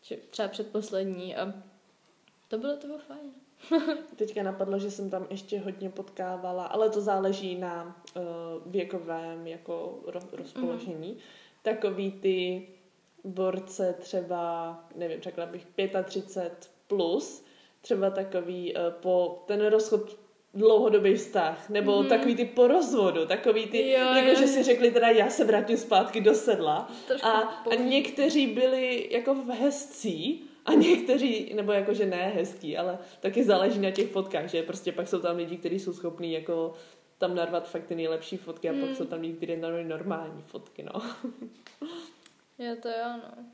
Že 0.02 0.16
třeba 0.30 0.48
předposlední 0.48 1.36
a 1.36 1.54
to 2.48 2.58
bylo, 2.58 2.76
to 2.76 2.86
bylo 2.86 2.98
fajn. 2.98 3.32
Teďka 4.16 4.42
napadlo, 4.42 4.78
že 4.78 4.90
jsem 4.90 5.10
tam 5.10 5.26
ještě 5.30 5.58
hodně 5.58 5.90
potkávala, 5.90 6.66
ale 6.66 6.90
to 6.90 7.00
záleží 7.00 7.58
na 7.58 8.02
uh, 8.16 8.22
věkovém 8.72 9.46
jako 9.46 10.00
ro- 10.06 10.28
rozpoložení. 10.32 11.14
Mm-hmm. 11.14 11.62
Takový 11.62 12.12
ty 12.12 12.68
borce 13.24 13.94
třeba, 13.98 14.74
nevím, 14.94 15.20
řekla 15.20 15.46
bych 15.46 15.66
35 16.04 16.70
plus, 16.86 17.44
třeba 17.80 18.10
takový 18.10 18.74
uh, 18.74 18.80
po 18.90 19.44
ten 19.46 19.66
rozchod 19.66 20.27
dlouhodobý 20.54 21.14
vztah, 21.14 21.68
nebo 21.68 21.92
mm-hmm. 21.92 22.08
takový 22.08 22.34
ty 22.34 22.44
po 22.44 22.66
rozvodu, 22.66 23.26
takový 23.26 23.66
ty, 23.66 23.90
Jo, 23.90 23.98
jako 23.98 24.28
jo, 24.28 24.34
že 24.34 24.46
si 24.46 24.62
řekli 24.62 24.90
teda 24.90 25.08
já 25.08 25.30
se 25.30 25.44
vrátím 25.44 25.76
zpátky 25.76 26.20
do 26.20 26.34
sedla 26.34 26.90
Trošku 27.06 27.26
a, 27.26 27.40
a 27.70 27.74
někteří 27.74 28.46
byli 28.46 29.08
jako 29.10 29.34
v 29.34 29.48
hezcí 29.48 30.44
a 30.64 30.74
někteří, 30.74 31.52
nebo 31.54 31.72
jako 31.72 31.94
že 31.94 32.06
ne 32.06 32.32
hezký, 32.34 32.76
ale 32.76 32.98
taky 33.20 33.44
záleží 33.44 33.78
na 33.78 33.90
těch 33.90 34.08
fotkách, 34.10 34.46
že 34.46 34.62
prostě 34.62 34.92
pak 34.92 35.08
jsou 35.08 35.20
tam 35.20 35.36
lidi, 35.36 35.56
kteří 35.56 35.78
jsou 35.78 35.92
schopní 35.92 36.32
jako 36.32 36.74
tam 37.18 37.34
narvat 37.34 37.68
fakt 37.68 37.86
ty 37.86 37.94
nejlepší 37.94 38.36
fotky 38.36 38.68
a 38.68 38.72
Hmm. 38.72 38.80
pak 38.80 38.96
jsou 38.96 39.04
tam 39.04 39.20
lidi, 39.20 39.34
kteří 39.34 39.56
narvají 39.56 39.84
normální 39.84 40.42
fotky, 40.42 40.82
no. 40.82 41.02
Jo, 42.58 42.76
to 42.82 42.88
jo, 42.88 43.20
no. 43.22 43.44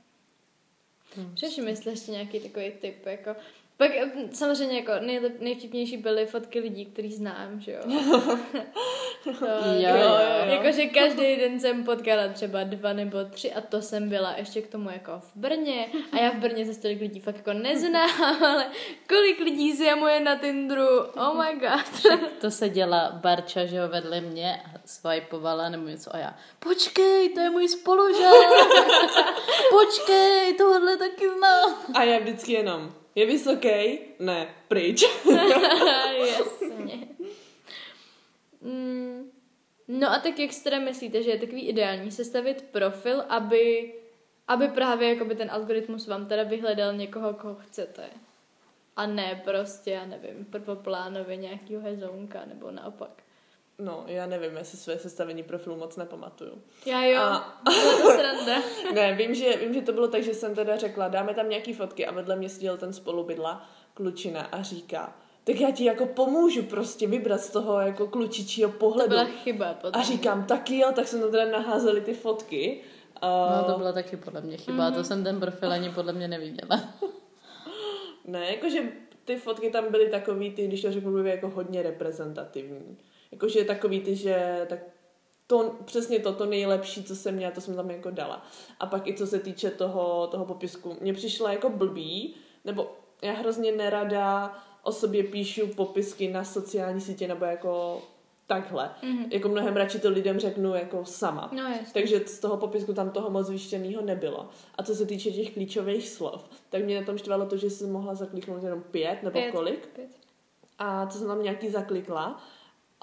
Přeším, 1.34 1.68
jestli 1.68 1.90
ještě 1.90 2.12
nějaký 2.12 2.40
takový 2.40 2.70
typ, 2.70 3.06
jako... 3.06 3.30
Pak 3.76 3.90
eh, 3.90 4.10
samozřejmě 4.32 4.76
jako 4.76 4.92
nejlep, 5.00 5.40
nejvtipnější 5.40 5.96
byly 5.96 6.26
fotky 6.26 6.60
lidí, 6.60 6.86
který 6.86 7.12
znám, 7.12 7.60
že 7.60 7.72
jo. 7.72 7.80
to, 9.24 9.30
Jo, 9.30 9.72
jako, 9.76 9.98
jo, 9.98 10.04
jo. 10.04 10.52
Jakože 10.52 10.86
každý 10.86 11.36
den 11.36 11.60
jsem 11.60 11.84
potkala 11.84 12.28
třeba 12.28 12.64
dva 12.64 12.92
nebo 12.92 13.24
tři 13.24 13.52
a 13.52 13.60
to 13.60 13.82
jsem 13.82 14.08
byla 14.08 14.34
ještě 14.36 14.62
k 14.62 14.68
tomu 14.68 14.90
jako 14.90 15.12
v 15.20 15.36
Brně 15.36 15.86
a 16.12 16.16
já 16.16 16.30
v 16.30 16.34
Brně 16.34 16.64
ze 16.64 16.80
tolik 16.80 17.00
lidí 17.00 17.20
fakt 17.20 17.36
jako 17.36 17.52
neznám, 17.52 18.22
ale 18.44 18.66
kolik 19.08 19.40
lidí 19.40 19.72
si 19.72 19.84
je 19.84 20.20
na 20.20 20.36
Tinderu, 20.36 20.98
oh 20.98 21.44
my 21.44 21.60
god. 21.60 22.12
To 22.40 22.50
se 22.50 22.68
děla 22.68 23.10
Barča, 23.12 23.64
že 23.64 23.80
ho 23.80 23.88
vedle 23.88 24.20
mě 24.20 24.62
a 24.64 24.78
swipeovala 24.84 25.68
nebo 25.68 25.88
něco 25.88 26.14
a 26.14 26.18
já, 26.18 26.36
počkej, 26.58 27.28
to 27.28 27.40
je 27.40 27.50
můj 27.50 27.68
spolužák, 27.68 28.48
počkej, 29.70 30.54
tohle 30.54 30.96
taky 30.96 31.30
znám. 31.30 31.74
A 31.94 32.02
já 32.02 32.18
vždycky 32.18 32.52
jenom, 32.52 32.94
je 33.14 33.26
vysoký? 33.26 33.98
Ne, 34.18 34.54
pryč. 34.68 35.02
Jasně. 36.16 37.08
Mm, 38.60 39.30
no 39.88 40.10
a 40.10 40.18
tak 40.18 40.38
jak 40.38 40.52
si 40.52 40.64
teda 40.64 40.78
myslíte, 40.78 41.22
že 41.22 41.30
je 41.30 41.38
takový 41.38 41.68
ideální 41.68 42.10
sestavit 42.10 42.62
profil, 42.62 43.24
aby, 43.28 43.94
aby 44.48 44.68
právě 44.68 45.08
jakoby 45.08 45.34
ten 45.34 45.50
algoritmus 45.50 46.06
vám 46.06 46.26
teda 46.26 46.42
vyhledal 46.42 46.92
někoho, 46.92 47.34
koho 47.34 47.54
chcete. 47.54 48.10
A 48.96 49.06
ne 49.06 49.42
prostě, 49.44 49.90
já 49.90 50.06
nevím, 50.06 50.44
prvoplánově 50.44 51.36
nějakýho 51.36 51.80
hezounka, 51.80 52.44
nebo 52.44 52.70
naopak. 52.70 53.22
No, 53.78 54.04
já 54.06 54.26
nevím, 54.26 54.56
jestli 54.56 54.78
své 54.78 54.98
sestavení 54.98 55.42
profilu 55.42 55.76
moc 55.76 55.96
nepamatuju. 55.96 56.62
Já 56.86 57.04
jo, 57.04 57.20
A- 57.20 57.60
to. 57.64 57.72
Ne, 58.94 59.12
vím 59.14 59.34
že, 59.34 59.56
vím, 59.56 59.74
že 59.74 59.82
to 59.82 59.92
bylo 59.92 60.08
tak, 60.08 60.22
že 60.22 60.34
jsem 60.34 60.54
teda 60.54 60.76
řekla, 60.76 61.08
dáme 61.08 61.34
tam 61.34 61.48
nějaký 61.48 61.72
fotky 61.72 62.06
a 62.06 62.12
vedle 62.12 62.36
mě 62.36 62.48
seděl 62.48 62.76
ten 62.76 62.92
spolubydla 62.92 63.68
klučina 63.94 64.40
a 64.42 64.62
říká, 64.62 65.16
tak 65.44 65.60
já 65.60 65.70
ti 65.70 65.84
jako 65.84 66.06
pomůžu 66.06 66.62
prostě 66.62 67.06
vybrat 67.06 67.40
z 67.40 67.50
toho 67.50 67.80
jako 67.80 68.06
klučičího 68.06 68.70
To 68.70 68.78
pohledu. 68.78 69.08
byla 69.08 69.24
chyba 69.24 69.74
potom. 69.74 70.00
A 70.00 70.04
říkám, 70.04 70.44
taky 70.44 70.78
jo, 70.78 70.92
tak 70.94 71.08
jsme 71.08 71.20
tam 71.20 71.30
teda 71.30 71.50
naházeli 71.50 72.00
ty 72.00 72.14
fotky. 72.14 72.80
A... 73.22 73.56
No 73.66 73.72
to 73.72 73.78
byla 73.78 73.92
taky 73.92 74.16
podle 74.16 74.40
mě 74.40 74.56
chyba, 74.56 74.90
to 74.90 75.04
jsem 75.04 75.24
ten 75.24 75.40
profil 75.40 75.72
ani 75.72 75.90
podle 75.90 76.12
mě 76.12 76.28
neviděla. 76.28 76.80
Ne, 78.26 78.50
jakože 78.50 78.82
ty 79.24 79.36
fotky 79.36 79.70
tam 79.70 79.90
byly 79.90 80.08
takový 80.10 80.50
ty, 80.50 80.66
když 80.66 80.82
to 80.82 80.92
řeknu 80.92 81.12
blbě, 81.12 81.32
jako 81.32 81.48
hodně 81.48 81.82
reprezentativní. 81.82 82.96
Jakože 83.34 83.64
takový 83.64 84.00
ty, 84.00 84.16
že 84.16 84.66
tak 84.68 84.78
to, 85.46 85.74
přesně 85.84 86.18
to, 86.18 86.32
to 86.32 86.46
nejlepší, 86.46 87.04
co 87.04 87.16
jsem 87.16 87.34
měla, 87.34 87.52
to 87.52 87.60
jsem 87.60 87.76
tam 87.76 87.90
jako 87.90 88.10
dala. 88.10 88.46
A 88.80 88.86
pak 88.86 89.06
i 89.08 89.14
co 89.14 89.26
se 89.26 89.38
týče 89.38 89.70
toho, 89.70 90.26
toho 90.26 90.44
popisku, 90.44 90.96
mně 91.00 91.12
přišla 91.12 91.52
jako 91.52 91.70
blbý, 91.70 92.34
nebo 92.64 92.92
já 93.22 93.32
hrozně 93.32 93.72
nerada 93.72 94.54
o 94.82 94.92
sobě 94.92 95.24
píšu 95.24 95.66
popisky 95.66 96.32
na 96.32 96.44
sociální 96.44 97.00
sítě 97.00 97.28
nebo 97.28 97.44
jako 97.44 98.02
takhle. 98.46 98.90
Mm-hmm. 99.02 99.26
Jako 99.30 99.48
mnohem 99.48 99.76
radši 99.76 99.98
to 99.98 100.10
lidem 100.10 100.38
řeknu 100.38 100.74
jako 100.74 101.04
sama. 101.04 101.50
No. 101.52 101.62
Takže 101.92 102.20
z 102.26 102.38
toho 102.38 102.56
popisku 102.56 102.94
tam 102.94 103.10
toho 103.10 103.30
moc 103.30 103.50
vyštěného 103.50 104.02
nebylo. 104.02 104.48
A 104.74 104.82
co 104.82 104.94
se 104.94 105.06
týče 105.06 105.30
těch 105.30 105.54
klíčových 105.54 106.08
slov, 106.08 106.48
tak 106.68 106.84
mě 106.84 107.00
na 107.00 107.06
tom 107.06 107.18
štvalo 107.18 107.46
to, 107.46 107.56
že 107.56 107.70
jsem 107.70 107.92
mohla 107.92 108.14
zakliknout 108.14 108.62
jenom 108.62 108.82
pět 108.82 109.22
nebo 109.22 109.38
Pět. 109.38 109.50
kolik. 109.52 109.86
Pět. 109.86 110.10
A 110.78 111.06
co 111.06 111.18
jsem 111.18 111.26
tam 111.26 111.42
nějaký 111.42 111.70
zaklikla 111.70 112.40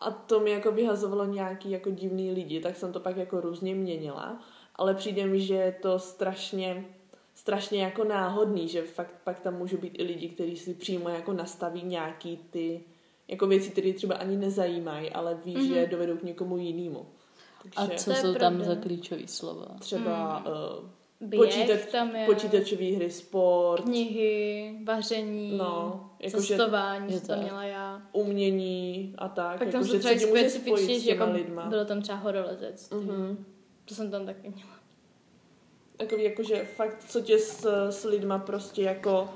a 0.02 0.12
to 0.12 0.40
mi 0.40 0.52
jako 0.52 0.72
vyhazovalo 0.72 1.26
nějaký 1.26 1.72
jako 1.72 1.90
divný 1.92 2.32
lidi, 2.32 2.60
tak 2.60 2.76
jsem 2.76 2.94
to 2.94 3.00
pak 3.00 3.18
jako 3.18 3.42
různě 3.42 3.76
měnila. 3.76 4.40
Ale 4.76 4.94
přijde 4.94 5.26
mi, 5.26 5.42
že 5.42 5.56
je 5.56 5.72
to 5.72 6.00
strašně 6.00 6.86
strašně 7.36 7.84
jako 7.84 8.04
náhodný, 8.04 8.68
že 8.68 8.82
fakt 8.82 9.16
pak 9.24 9.40
tam 9.40 9.58
můžou 9.58 9.78
být 9.78 10.00
i 10.00 10.04
lidi, 10.04 10.30
kteří 10.30 10.58
si 10.58 10.74
přímo 10.74 11.10
jako 11.10 11.34
nastaví 11.34 11.82
nějaký 11.84 12.38
ty 12.38 12.84
jako 13.28 13.48
věci, 13.48 13.70
které 13.72 13.94
třeba 13.94 14.16
ani 14.16 14.38
nezajímají, 14.38 15.10
ale 15.10 15.40
ví, 15.46 15.56
mm-hmm. 15.56 15.68
že 15.68 15.88
dovedou 15.88 16.18
k 16.18 16.24
někomu 16.24 16.58
jinému. 16.58 17.06
A 17.76 17.86
Takže 17.86 17.98
co 17.98 18.06
To 18.06 18.12
je 18.12 18.22
jsou 18.22 18.34
tam 18.36 18.64
za 18.64 18.76
klíčové 18.76 19.28
slova? 19.28 19.68
třeba 19.80 20.40
mm. 20.40 20.46
Běh 21.22 21.40
počítač, 21.42 21.80
tam 21.92 22.16
je, 22.16 22.26
počítačové 22.26 22.86
hry, 22.86 23.12
sport, 23.12 23.84
knihy, 23.84 24.74
vaření, 24.84 25.58
No, 25.58 26.10
jakože- 26.20 26.48
cestování, 26.48 27.14
je 27.14 27.22
co 27.22 27.28
tam 27.28 27.40
měla 27.40 27.64
já. 27.64 28.02
umění 28.12 29.16
a 29.18 29.28
tak. 29.28 29.60
Pak 29.60 29.72
tam 29.72 29.82
jako, 29.82 29.86
jsou 29.86 29.92
že 29.94 30.00
třeba 30.00 30.32
specifičně, 30.32 31.00
že 31.00 31.10
jako 31.12 31.32
lidma. 31.32 31.66
bylo 31.66 31.86
tam 31.86 32.02
třeba 32.02 32.18
horolezec. 32.18 32.90
Mhm. 32.90 33.46
To 33.86 33.96
jsem 33.96 34.12
tam 34.12 34.26
taky 34.26 34.50
měla. 34.50 34.72
Takový 35.98 36.24
jako, 36.24 36.44
že 36.44 36.66
fakt, 36.76 37.04
co 37.08 37.22
tě 37.22 37.40
s, 37.40 37.90
s 37.90 38.04
lidma 38.04 38.40
prostě 38.40 38.82
jako 38.82 39.30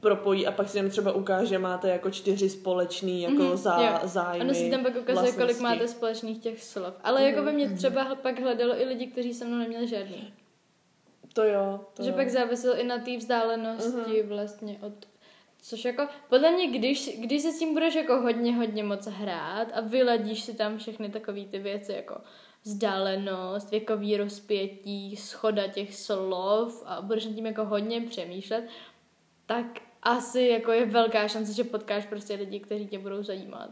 propojí 0.00 0.46
a 0.46 0.52
pak 0.52 0.68
si 0.68 0.78
jen 0.78 0.90
třeba 0.90 1.12
ukáže, 1.12 1.58
máte 1.58 1.88
jako 1.88 2.10
čtyři 2.10 2.48
společný 2.50 3.22
jako 3.22 3.34
Mhm, 3.34 3.46
mm-hmm, 3.52 3.56
zá, 3.56 3.80
jo. 4.02 4.08
zájmy, 4.08 4.44
Ono 4.44 4.54
si 4.54 4.70
tam 4.70 4.82
pak 4.82 4.92
ukazuje, 4.96 5.14
kolik 5.32 5.36
vlastnosti. 5.36 5.62
máte 5.62 5.88
společných 5.88 6.38
těch 6.38 6.62
slov. 6.64 6.94
Ale 7.04 7.20
Mhm, 7.20 7.30
jako 7.30 7.42
by 7.44 7.52
mě 7.52 7.70
třeba 7.70 8.04
hl- 8.10 8.16
pak 8.16 8.40
hledalo 8.40 8.80
i 8.80 8.84
lidi, 8.84 9.06
kteří 9.06 9.34
se 9.34 9.44
mnou 9.44 9.56
neměli 9.58 9.88
žádný. 9.88 10.34
To 11.36 11.44
jo, 11.44 11.80
to 11.94 12.02
že 12.02 12.10
jo. 12.10 12.16
pak 12.16 12.30
záviselo 12.30 12.78
i 12.80 12.84
na 12.84 12.98
té 12.98 13.16
vzdálenosti 13.16 14.22
Mhm. 14.22 14.28
vlastně 14.28 14.78
od... 14.82 14.92
Což 15.62 15.84
jako, 15.84 16.08
podle 16.28 16.50
mě, 16.50 16.66
když, 16.66 17.18
když 17.18 17.42
se 17.42 17.52
s 17.52 17.58
tím 17.58 17.74
budeš 17.74 17.94
jako 17.94 18.20
hodně, 18.20 18.56
hodně 18.56 18.84
moc 18.84 19.06
hrát 19.06 19.68
a 19.74 19.80
vyladíš 19.80 20.42
si 20.44 20.54
tam 20.54 20.78
všechny 20.78 21.08
takové 21.08 21.44
ty 21.44 21.58
věci 21.58 21.92
jako 21.92 22.20
vzdálenost, 22.64 23.70
věkový 23.70 24.16
rozpětí, 24.16 25.16
schoda 25.16 25.68
těch 25.68 25.94
slov 25.94 26.82
a 26.86 27.02
budeš 27.02 27.26
nad 27.26 27.34
tím 27.34 27.46
jako 27.46 27.64
hodně 27.64 28.00
přemýšlet, 28.00 28.64
tak 29.46 29.66
asi 30.02 30.42
jako 30.42 30.72
je 30.72 30.86
velká 30.86 31.28
šance, 31.28 31.52
že 31.52 31.64
potkáš 31.64 32.06
prostě 32.06 32.34
lidi, 32.34 32.60
kteří 32.60 32.86
tě 32.86 32.98
budou 32.98 33.22
zajímat. 33.22 33.70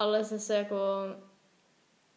Ale 0.00 0.24
zase 0.24 0.54
jako 0.54 0.76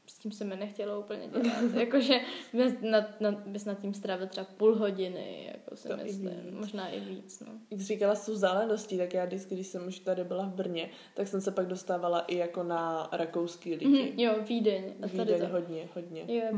s 0.10 0.18
tím 0.18 0.32
se 0.32 0.46
mi 0.46 0.56
nechtělo 0.56 1.00
úplně 1.00 1.28
dělat. 1.28 1.74
Jakože 1.74 2.14
bys 2.54 2.74
nad, 2.82 3.22
nad, 3.22 3.48
bys 3.48 3.66
nad 3.66 3.80
tím 3.80 3.94
strávil 3.94 4.28
třeba 4.28 4.48
půl 4.58 4.76
hodiny, 4.76 5.52
jako 5.54 5.76
si 5.76 5.88
To 5.88 5.94
i 6.00 6.04
myslím. 6.04 6.30
víc. 6.30 6.54
Možná 6.54 6.88
i 6.88 7.00
víc, 7.00 7.40
no. 7.40 7.48
Jak 7.72 7.82
jsi 7.82 7.86
říkala 7.86 8.16
s 8.16 8.26
tou 8.26 8.32
vzdáleností, 8.32 8.98
tak 8.98 9.14
já 9.14 9.26
vždycky, 9.26 9.56
když 9.56 9.68
jsem 9.68 9.88
už 9.88 10.00
tady 10.00 10.24
byla 10.24 10.46
v 10.46 10.54
Brně, 10.54 10.90
tak 11.14 11.28
jsem 11.28 11.42
se 11.42 11.52
pak 11.52 11.68
dostávala 11.68 12.20
i 12.20 12.38
jako 12.38 12.64
na 12.64 13.10
rakouský 13.12 13.76
lidi. 13.76 13.88
Mhm, 13.88 14.20
jo, 14.20 14.36
Vídeň. 14.48 14.94
A 14.98 15.08
tady 15.08 15.18
Vídeň 15.18 15.40
to. 15.40 15.48
hodně, 15.48 15.90
hodně. 15.96 16.22
Jo, 16.22 16.28
je 16.28 16.50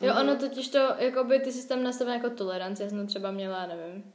Jo, 0.00 0.14
ono 0.20 0.36
totiž 0.36 0.68
to, 0.68 0.78
jakoby 0.98 1.40
ty 1.40 1.52
jsi 1.52 1.68
tam 1.68 1.82
nastaven 1.82 2.14
jako 2.14 2.30
toleranci, 2.30 2.82
já 2.82 2.88
jsem 2.88 3.06
třeba 3.06 3.30
měla, 3.30 3.66
nevím, 3.66 4.12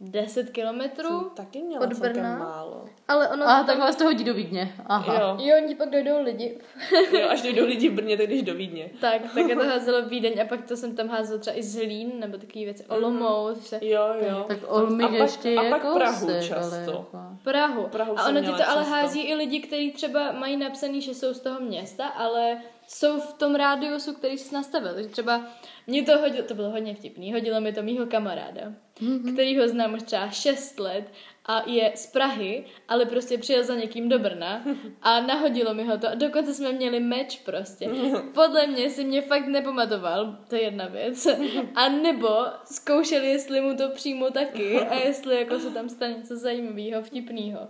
10 0.00 0.50
kilometrů, 0.50 1.30
taky 1.36 1.62
měla 1.62 1.86
od 1.86 1.98
Brna? 1.98 2.38
málo. 2.38 2.84
ale 3.08 3.28
ono 3.28 3.48
A 3.48 3.60
to 3.60 3.66
tak 3.66 3.78
vás 3.78 3.96
to 3.96 4.04
hodí 4.04 4.24
do 4.24 4.34
Vídně. 4.34 4.74
Aha. 4.86 5.14
Jo. 5.14 5.36
Jo, 5.46 5.56
oni 5.64 5.74
pak 5.74 5.90
dojdou 5.90 6.22
lidi. 6.22 6.58
jo, 7.12 7.28
až 7.28 7.42
dojdou 7.42 7.64
lidi 7.66 7.88
v 7.88 7.92
Brně, 7.92 8.16
tak 8.16 8.26
jdeš 8.26 8.42
do 8.42 8.54
Vídně. 8.54 8.90
Tak, 9.00 9.22
tak 9.34 9.48
je 9.48 9.56
to 9.56 9.64
házelo 9.68 10.02
Vídeň 10.02 10.40
a 10.40 10.44
pak 10.44 10.68
to 10.68 10.76
jsem 10.76 10.96
tam 10.96 11.08
házela 11.08 11.40
třeba 11.40 11.58
i 11.58 11.62
Zlín, 11.62 12.12
nebo 12.16 12.38
takové 12.38 12.64
věci, 12.64 12.84
Olomouc, 12.86 13.70
že 13.70 13.78
Jo, 13.82 14.04
jo. 14.28 14.44
Tak 14.48 14.58
Olmyk 14.68 15.06
A 15.06 15.08
pak- 15.08 15.18
ještě 15.18 15.56
a 15.58 15.62
je 15.62 15.70
pak 15.70 15.80
Prahu 15.94 16.26
kousek, 16.26 16.42
často. 16.42 16.66
Ale 16.66 16.80
jako... 16.80 17.06
Prahu. 17.44 17.86
Prahu 17.88 18.18
a 18.18 18.28
ono 18.28 18.40
ti 18.40 18.46
to 18.46 18.52
ale 18.52 18.62
často. 18.64 18.90
hází 18.90 19.20
i 19.20 19.34
lidi, 19.34 19.60
kteří 19.60 19.92
třeba 19.92 20.32
mají 20.32 20.56
napsaný, 20.56 21.00
že 21.00 21.14
jsou 21.14 21.34
z 21.34 21.40
toho 21.40 21.60
města, 21.60 22.06
ale 22.06 22.58
jsou 22.86 23.20
v 23.20 23.32
tom 23.32 23.54
rádiusu, 23.54 24.14
který 24.14 24.38
jsi 24.38 24.54
nastavil. 24.54 24.94
Takže 24.94 25.08
třeba 25.10 25.42
mě 25.86 26.02
to 26.02 26.18
hodilo, 26.18 26.44
to 26.46 26.54
bylo 26.54 26.70
hodně 26.70 26.94
vtipný, 26.94 27.32
hodilo 27.32 27.60
mi 27.60 27.72
to 27.72 27.82
mýho 27.82 28.06
kamaráda, 28.06 28.62
mm-hmm. 29.00 29.32
který 29.32 29.58
ho 29.58 29.68
znám 29.68 29.94
už 29.94 30.02
třeba 30.02 30.30
6 30.30 30.80
let 30.80 31.04
a 31.46 31.70
je 31.70 31.92
z 31.94 32.06
Prahy, 32.06 32.64
ale 32.88 33.06
prostě 33.06 33.38
přijel 33.38 33.64
za 33.64 33.74
někým 33.74 34.08
do 34.08 34.18
Brna 34.18 34.64
a 35.02 35.20
nahodilo 35.20 35.74
mi 35.74 35.84
ho 35.84 35.98
to. 35.98 36.08
A 36.08 36.14
dokonce 36.14 36.54
jsme 36.54 36.72
měli 36.72 37.00
meč 37.00 37.38
prostě. 37.38 37.90
Podle 38.34 38.66
mě 38.66 38.90
si 38.90 39.04
mě 39.04 39.22
fakt 39.22 39.46
nepamatoval, 39.46 40.38
to 40.48 40.56
je 40.56 40.62
jedna 40.62 40.86
věc. 40.86 41.26
A 41.74 41.88
nebo 41.88 42.28
zkoušeli, 42.64 43.26
jestli 43.26 43.60
mu 43.60 43.76
to 43.76 43.88
přímo 43.88 44.30
taky 44.30 44.80
a 44.80 44.94
jestli 44.94 45.36
jako 45.36 45.58
se 45.58 45.70
tam 45.70 45.88
stane 45.88 46.14
něco 46.14 46.36
zajímavého, 46.36 47.02
vtipného. 47.02 47.68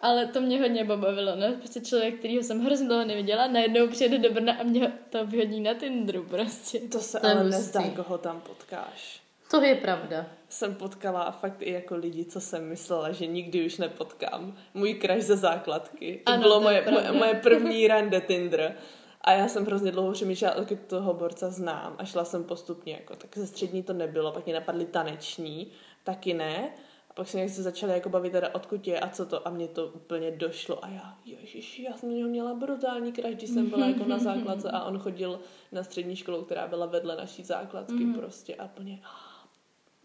Ale 0.00 0.26
to 0.26 0.40
mě 0.40 0.60
hodně 0.60 0.84
pobavilo, 0.84 1.36
no. 1.36 1.52
Prostě 1.58 1.80
člověk, 1.80 2.18
kterýho 2.18 2.42
jsem 2.42 2.64
hrozně 2.64 2.86
dlouho 2.86 3.04
neviděla, 3.04 3.46
najednou 3.46 3.88
přijede 3.88 4.18
do 4.18 4.30
Brna 4.30 4.52
a 4.52 4.62
mě 4.62 4.92
to 5.10 5.26
vyhodí 5.26 5.60
na 5.60 5.74
Tinderu 5.74 6.22
prostě. 6.22 6.80
To 6.80 6.98
se 6.98 7.20
To 7.20 7.26
ale 7.26 7.44
nezdá, 7.44 7.82
koho 7.96 8.18
tam 8.18 8.40
potkáš. 8.40 9.25
To 9.50 9.62
je 9.62 9.74
pravda. 9.74 10.26
Jsem 10.48 10.74
potkala 10.74 11.30
fakt 11.30 11.62
i 11.62 11.72
jako 11.72 11.96
lidi, 11.96 12.24
co 12.24 12.40
jsem 12.40 12.68
myslela, 12.68 13.12
že 13.12 13.26
nikdy 13.26 13.66
už 13.66 13.78
nepotkám. 13.78 14.56
Můj 14.74 14.94
crush 15.02 15.22
ze 15.26 15.36
základky. 15.36 16.22
To 16.26 16.32
Ano, 16.32 16.42
bylo 16.42 16.60
to 16.60 16.70
je 16.70 16.82
moje, 16.82 16.90
moje, 16.90 17.12
moje 17.12 17.34
první 17.42 17.88
rande 17.88 18.20
Tinder. 18.20 18.74
A 19.20 19.32
já 19.32 19.48
jsem 19.48 19.64
hrozně 19.66 19.92
dlouho 19.92 20.12
přemýšlela, 20.12 20.54
jak 20.70 20.80
toho 20.86 21.14
borca 21.14 21.50
znám. 21.50 21.94
A 21.98 22.04
šla 22.04 22.24
jsem 22.24 22.44
postupně, 22.44 22.92
jako, 22.92 23.16
tak 23.16 23.38
ze 23.38 23.46
střední 23.46 23.82
to 23.82 23.92
nebylo, 23.92 24.32
pak 24.32 24.44
mě 24.44 24.54
napadly 24.54 24.84
taneční, 24.84 25.72
taky 26.04 26.34
ne. 26.34 26.70
A 27.10 27.14
pak 27.14 27.28
se 27.28 27.36
nějak 27.36 27.50
se 27.52 27.62
začali 27.62 27.92
jako 27.92 28.08
bavit 28.08 28.30
teda 28.32 28.48
odkud 28.54 28.86
je 28.86 29.00
a 29.00 29.08
co 29.08 29.26
to. 29.26 29.48
A 29.48 29.50
mně 29.50 29.68
to 29.68 29.86
úplně 29.86 30.30
došlo. 30.30 30.84
A 30.84 30.88
já, 30.88 31.14
ježiši, 31.24 31.82
já 31.82 31.92
jsem 31.96 32.08
na 32.10 32.16
něho 32.16 32.28
měla 32.30 32.54
brutální 32.54 33.12
crush, 33.12 33.34
když 33.34 33.50
jsem 33.50 33.70
byla 33.70 33.86
jako 33.86 34.04
na 34.04 34.18
základce 34.18 34.70
a 34.70 34.84
on 34.84 34.98
chodil 34.98 35.40
na 35.72 35.82
střední 35.82 36.16
školu, 36.16 36.44
která 36.44 36.66
byla 36.66 36.86
vedle 36.86 37.16
naší 37.16 37.42
základky 37.44 37.92
Mhm. 38.04 38.14
prostě 38.14 38.54
a 38.54 38.68
plně, 38.68 39.00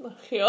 Ach 0.08 0.32
jo. 0.32 0.48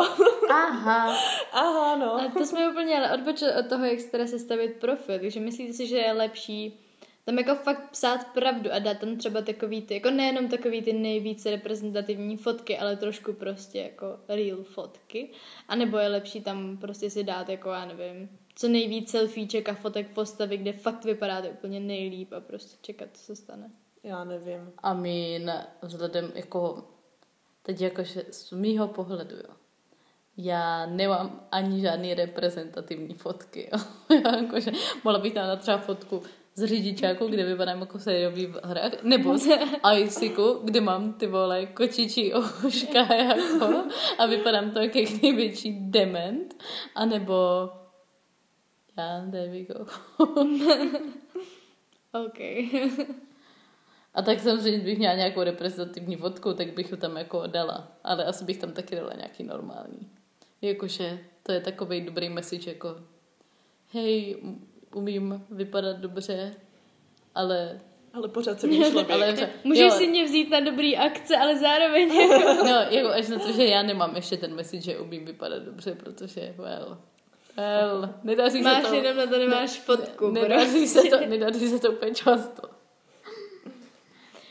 Aha. 0.51 1.17
Aha, 1.53 1.97
no. 1.97 2.15
A 2.15 2.29
to 2.38 2.47
jsme 2.47 2.71
úplně 2.71 2.97
ale 2.97 3.15
odbočili 3.15 3.51
od 3.61 3.67
toho, 3.67 3.85
jak 3.85 4.01
si 4.01 4.11
teda 4.11 4.27
sestavit 4.27 4.77
profil, 4.81 5.19
takže 5.19 5.41
myslíte 5.41 5.73
si, 5.73 5.87
že 5.87 5.97
je 5.97 6.12
lepší 6.12 6.79
tam 7.25 7.38
jako 7.38 7.55
fakt 7.55 7.91
psát 7.91 8.27
pravdu 8.35 8.73
a 8.73 8.79
dát 8.79 8.99
tam 8.99 9.17
třeba 9.17 9.43
takový 9.43 9.83
ty, 9.83 9.95
jako 9.95 10.11
nejenom 10.11 10.49
takový 10.49 10.83
ty 10.83 10.93
nejvíce 10.93 11.51
reprezentativní 11.51 12.37
fotky, 12.37 12.79
ale 12.79 12.97
trošku 12.97 13.33
prostě 13.33 13.79
jako 13.79 14.07
real 14.29 14.62
fotky. 14.62 15.31
A 15.69 15.77
nebo 15.77 15.99
je 15.99 16.09
lepší 16.09 16.41
tam 16.41 16.77
prostě 16.77 17.11
si 17.11 17.25
dát 17.25 17.49
jako, 17.49 17.71
já 17.71 17.85
nevím, 17.85 18.38
co 18.55 18.69
nejvíc 18.69 19.11
selfieček 19.11 19.69
a 19.69 19.75
fotek 19.75 20.09
postavy, 20.09 20.57
kde 20.57 20.73
fakt 20.73 21.05
vypadáte 21.05 21.51
úplně 21.51 21.81
nejlíp 21.81 22.33
a 22.33 22.41
prostě 22.41 22.77
čekat, 22.83 23.09
co 23.12 23.23
se 23.23 23.37
stane. 23.37 23.71
Já 24.03 24.25
nevím. 24.25 24.73
A 24.79 24.95
my 24.95 25.41
ne, 25.45 25.67
vzhledem 25.83 26.33
jako, 26.35 26.85
teď 27.62 27.81
jakože 27.81 28.25
z 28.31 28.53
mýho 28.53 28.88
pohledu, 28.88 29.37
jo. 29.37 29.55
Já 30.37 30.87
nemám 30.87 31.46
ani 31.51 31.81
žádný 31.81 32.14
reprezentativní 32.14 33.14
fotky, 33.14 33.70
jo. 33.72 33.79
Já 34.25 34.37
jakože, 34.37 34.72
mohla 35.05 35.18
bych 35.18 35.35
tam 35.35 35.46
dát 35.46 35.61
třeba 35.61 35.79
fotku 35.79 36.22
z 36.55 36.66
řidičáku, 36.66 37.27
kde 37.27 37.44
vypadám 37.44 37.81
jako 37.81 37.98
v 37.98 38.61
hrách, 38.64 39.03
nebo 39.03 39.38
z 39.38 39.59
ICku, 39.96 40.61
kde 40.64 40.81
mám 40.81 41.12
ty 41.12 41.27
vole 41.27 41.66
kočičí 41.66 42.35
ouška 42.35 43.14
jako 43.14 43.85
a 44.18 44.27
vypadám 44.27 44.70
to 44.70 44.81
jak 44.81 45.22
největší 45.22 45.90
dement, 45.90 46.55
anebo 46.94 47.35
já, 48.98 49.27
there 49.31 49.51
we 49.51 49.62
go. 49.62 49.87
OK. 52.12 52.38
A 54.14 54.22
tak 54.22 54.40
samozřejmě, 54.40 54.79
bych 54.79 54.98
měla 54.98 55.14
nějakou 55.14 55.42
reprezentativní 55.42 56.16
fotku, 56.16 56.55
tak 56.55 56.75
bych 56.75 56.90
ho 56.90 56.96
tam 56.96 57.16
jako 57.16 57.46
dala. 57.46 57.92
Ale 58.05 58.25
asi 58.25 58.44
bych 58.44 58.59
tam 58.59 58.72
taky 58.72 58.96
dala 58.96 59.12
nějaký 59.16 59.42
normální. 59.44 60.11
Jakože 60.62 61.18
to 61.42 61.53
je 61.53 61.61
takový 61.61 62.01
dobrý 62.01 62.29
message, 62.29 62.70
jako 62.70 62.96
hej, 63.92 64.37
um- 64.42 64.66
umím 64.94 65.44
vypadat 65.51 65.96
dobře, 65.96 66.55
ale... 67.35 67.81
Ale 68.12 68.29
pořád 68.29 68.61
jsem 68.61 68.70
jen 68.70 68.90
člověk. 68.90 69.11
ale 69.11 69.37
Můžeš 69.64 69.85
jo, 69.85 69.90
si 69.90 70.07
mě 70.09 70.25
vzít 70.25 70.51
na 70.51 70.61
dobrý 70.61 70.96
akce, 70.96 71.37
ale 71.37 71.59
zároveň 71.59 72.14
jako... 72.20 72.64
No, 72.64 72.77
jako 72.90 73.09
až 73.09 73.29
na 73.29 73.38
to, 73.38 73.53
že 73.53 73.64
já 73.64 73.83
nemám 73.83 74.16
ještě 74.16 74.37
ten 74.37 74.55
message, 74.55 74.83
že 74.83 74.98
umím 74.98 75.25
vypadat 75.25 75.62
dobře, 75.62 75.94
protože, 75.94 76.55
well, 76.59 76.98
well, 77.57 78.14
nedaří 78.22 78.62
Máš 78.62 78.83
se 78.83 78.88
to... 78.88 78.94
jenom 78.94 79.16
na 79.16 79.27
to 79.27 79.38
nemáš 79.38 79.70
fotku. 79.70 80.31
Nedaří 80.31 80.88
se 80.88 81.03
to, 81.03 81.27
nedaří 81.27 81.68
se 81.68 81.79
to 81.79 81.92
úplně 81.92 82.14
často. 82.14 82.72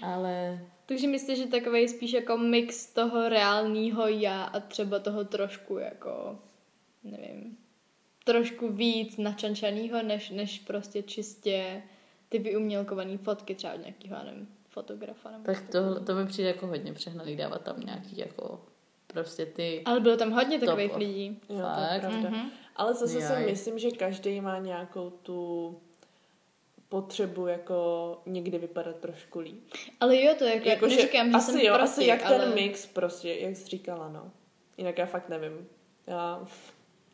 Ale 0.01 0.59
Takže 0.85 1.07
myslíš, 1.07 1.37
že 1.37 1.47
takový 1.47 1.87
spíš 1.87 2.13
jako 2.13 2.37
mix 2.37 2.85
toho 2.85 3.29
reálného 3.29 4.07
já 4.07 4.43
a 4.43 4.59
třeba 4.59 4.99
toho 4.99 5.25
trošku 5.25 5.77
jako 5.77 6.39
nevím, 7.03 7.57
trošku 8.23 8.69
víc 8.69 9.17
načančanýho, 9.17 10.03
než, 10.03 10.29
než 10.29 10.59
prostě 10.59 11.03
čistě 11.03 11.83
ty 12.29 12.39
vyumělkované 12.39 13.17
fotky 13.17 13.55
třeba 13.55 13.73
od 13.73 13.79
nějakého, 13.79 14.23
nevím, 14.25 14.47
fotografa. 14.69 15.31
Nebo 15.31 15.43
Tak 15.43 15.69
to, 15.71 16.03
to 16.03 16.15
mi 16.15 16.25
přijde 16.25 16.47
jako 16.47 16.67
hodně 16.67 16.93
přehnaný 16.93 17.35
dávat 17.35 17.61
tam 17.61 17.79
nějaký 17.79 18.17
jako 18.17 18.65
prostě 19.07 19.45
ty... 19.45 19.81
Ale 19.85 19.99
bylo 19.99 20.17
tam 20.17 20.31
hodně 20.31 20.59
takových 20.59 20.91
Top. 20.91 20.99
lidí. 20.99 21.39
Jo, 21.49 21.55
to 21.57 21.61
Fakt? 21.63 21.93
je 21.93 21.99
pravda. 21.99 22.29
Mhm. 22.29 22.49
Ale 22.75 22.93
zase 22.93 23.21
si 23.21 23.33
Jaj. 23.33 23.45
myslím, 23.45 23.79
že 23.79 23.91
každý 23.91 24.41
má 24.41 24.59
nějakou 24.59 25.09
tu 25.09 25.79
potřebu 26.91 27.47
jako 27.47 28.17
někdy 28.25 28.57
vypadat 28.57 28.95
trošku 28.95 29.39
líp. 29.39 29.63
Ale 29.99 30.21
jo, 30.21 30.35
to 30.37 30.43
je 30.43 30.55
jako, 30.55 30.69
Jako, 30.69 30.89
že 30.89 30.95
neříkám, 30.95 31.31
že 31.31 31.37
asi 31.37 31.51
jsem 31.51 31.61
jo, 31.61 31.73
proti, 31.73 31.83
asi 31.83 32.05
jak 32.05 32.25
ale... 32.25 32.39
ten 32.39 32.53
mix 32.53 32.85
prostě, 32.85 33.33
jak 33.33 33.55
jsi 33.55 33.65
říkala, 33.65 34.09
no. 34.09 34.31
Jinak 34.77 34.97
já 34.97 35.05
fakt 35.05 35.29
nevím. 35.29 35.67
Já, 36.07 36.47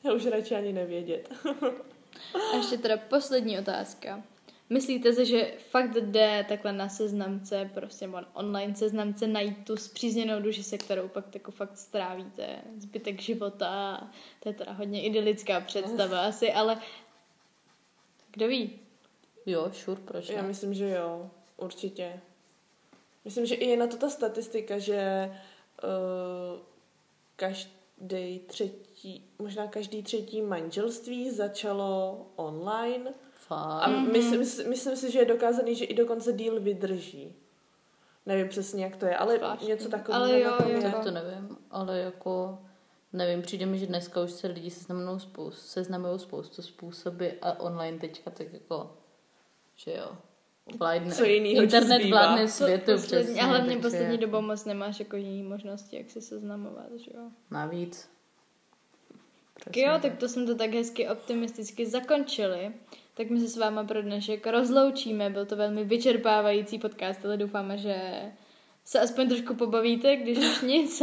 já 0.03 0.13
už 0.13 0.25
radši 0.25 0.55
ani 0.55 0.73
nevědět. 0.73 1.29
A 2.33 2.57
ještě 2.57 2.77
teda 2.77 2.97
poslední 2.97 3.59
otázka. 3.59 4.23
Myslíte 4.69 5.13
si, 5.13 5.25
že 5.25 5.53
fakt 5.69 5.93
jde 5.93 6.45
takhle 6.49 6.73
na 6.73 6.89
seznamce, 6.89 7.69
prostě 7.73 8.09
online 8.33 8.75
seznamce 8.75 9.27
najít 9.27 9.65
tu 9.65 9.77
zpřízněnou 9.77 10.41
duši, 10.41 10.63
se 10.63 10.77
kterou 10.77 11.07
pak 11.07 11.33
jako 11.33 11.51
fakt 11.51 11.77
strávíte 11.77 12.61
zbytek 12.77 13.21
života? 13.21 14.01
To 14.39 14.49
je 14.49 14.53
teda 14.53 14.71
hodně 14.71 15.03
idylická 15.03 15.61
představa 15.61 16.19
asi, 16.19 16.53
ale 16.53 16.81
kdo 18.31 18.47
ví? 18.47 18.79
Jo, 19.47 19.69
šur, 19.73 19.97
proč 19.99 20.29
Já 20.29 20.41
ne? 20.41 20.47
myslím, 20.47 20.73
že 20.73 20.89
jo, 20.89 21.29
určitě. 21.57 22.21
Myslím, 23.25 23.45
že 23.45 23.55
i 23.55 23.69
je 23.69 23.77
na 23.77 23.88
to 23.88 23.97
ta 23.97 24.10
statistika, 24.10 24.79
že 24.79 25.31
uh, 25.83 26.60
každý 27.36 28.39
třetí, 28.39 29.29
možná 29.39 29.67
každý 29.67 30.03
třetí 30.03 30.41
manželství 30.41 31.31
začalo 31.31 32.25
online 32.36 33.13
a 33.49 33.86
Fakt. 33.86 34.12
myslím, 34.12 34.39
myslím 34.69 34.95
si, 34.95 35.12
že 35.12 35.19
je 35.19 35.25
dokázaný, 35.25 35.75
že 35.75 35.86
i 35.86 35.93
dokonce 35.93 36.33
díl 36.33 36.60
vydrží. 36.60 37.36
Nevím 38.25 38.49
přesně, 38.49 38.83
jak 38.83 38.95
to 38.95 39.05
je, 39.05 39.17
ale 39.17 39.38
Zvláštní. 39.38 39.67
něco 39.67 39.89
takového 39.89 40.23
Ale 40.23 40.39
jo, 40.39 40.55
jo. 40.67 40.81
Tak 40.81 41.03
to 41.03 41.12
nevím, 41.12 41.57
ale 41.71 41.99
jako 41.99 42.60
nevím, 43.13 43.41
přijde 43.41 43.65
mi, 43.65 43.79
že 43.79 43.88
dneska 43.88 44.21
už 44.21 44.31
se 44.31 44.47
lidi 44.47 44.69
seznamují 44.69 45.19
spoustu, 45.19 45.62
seznamují 45.62 46.19
spoustu 46.19 46.62
způsoby 46.62 47.27
a 47.41 47.60
online 47.60 47.99
teďka 47.99 48.31
tak 48.31 48.53
jako, 48.53 48.97
že 49.77 49.91
jo, 49.91 50.17
vládne, 50.77 51.11
Co 51.11 51.23
jinýho 51.23 51.59
ti 51.59 51.63
internet 51.63 51.99
zbývá? 52.01 52.17
vládne 52.25 52.47
světu 52.47 52.91
poslední, 52.91 53.23
přesně, 53.23 53.41
a 53.41 53.45
hlavně 53.45 53.67
takže 53.67 53.81
poslední 53.81 54.17
dobou 54.17 54.41
moc 54.41 54.65
nemáš 54.65 54.99
jako 54.99 55.15
jiný 55.15 55.43
možnosti, 55.43 55.97
jak 55.97 56.09
se 56.09 56.21
seznamovat, 56.21 56.91
že 56.95 57.11
jo? 57.15 57.21
Navíc. 57.51 58.09
Tak 59.63 59.77
jo, 59.77 59.93
tak 60.01 60.17
to 60.17 60.29
jsme 60.29 60.45
to 60.45 60.55
tak 60.55 60.73
hezky 60.73 61.09
optimisticky 61.09 61.85
zakončili. 61.85 62.71
Tak 63.13 63.29
my 63.29 63.39
se 63.39 63.47
s 63.47 63.57
váma 63.57 63.83
pro 63.83 64.01
dnešek 64.01 64.47
rozloučíme. 64.47 65.29
Byl 65.29 65.45
to 65.45 65.55
velmi 65.55 65.83
vyčerpávající 65.83 66.79
podcast, 66.79 67.25
ale 67.25 67.37
doufáme, 67.37 67.77
že 67.77 67.95
se 68.85 68.99
aspoň 68.99 69.29
trošku 69.29 69.55
pobavíte, 69.55 70.15
když 70.15 70.37
už 70.37 70.61
nic. 70.67 71.01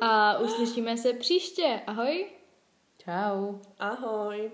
A 0.00 0.38
uslyšíme 0.38 0.96
se 0.96 1.12
příště. 1.12 1.80
Ahoj! 1.86 2.26
Čau. 3.04 3.58
Ahoj. 3.78 4.50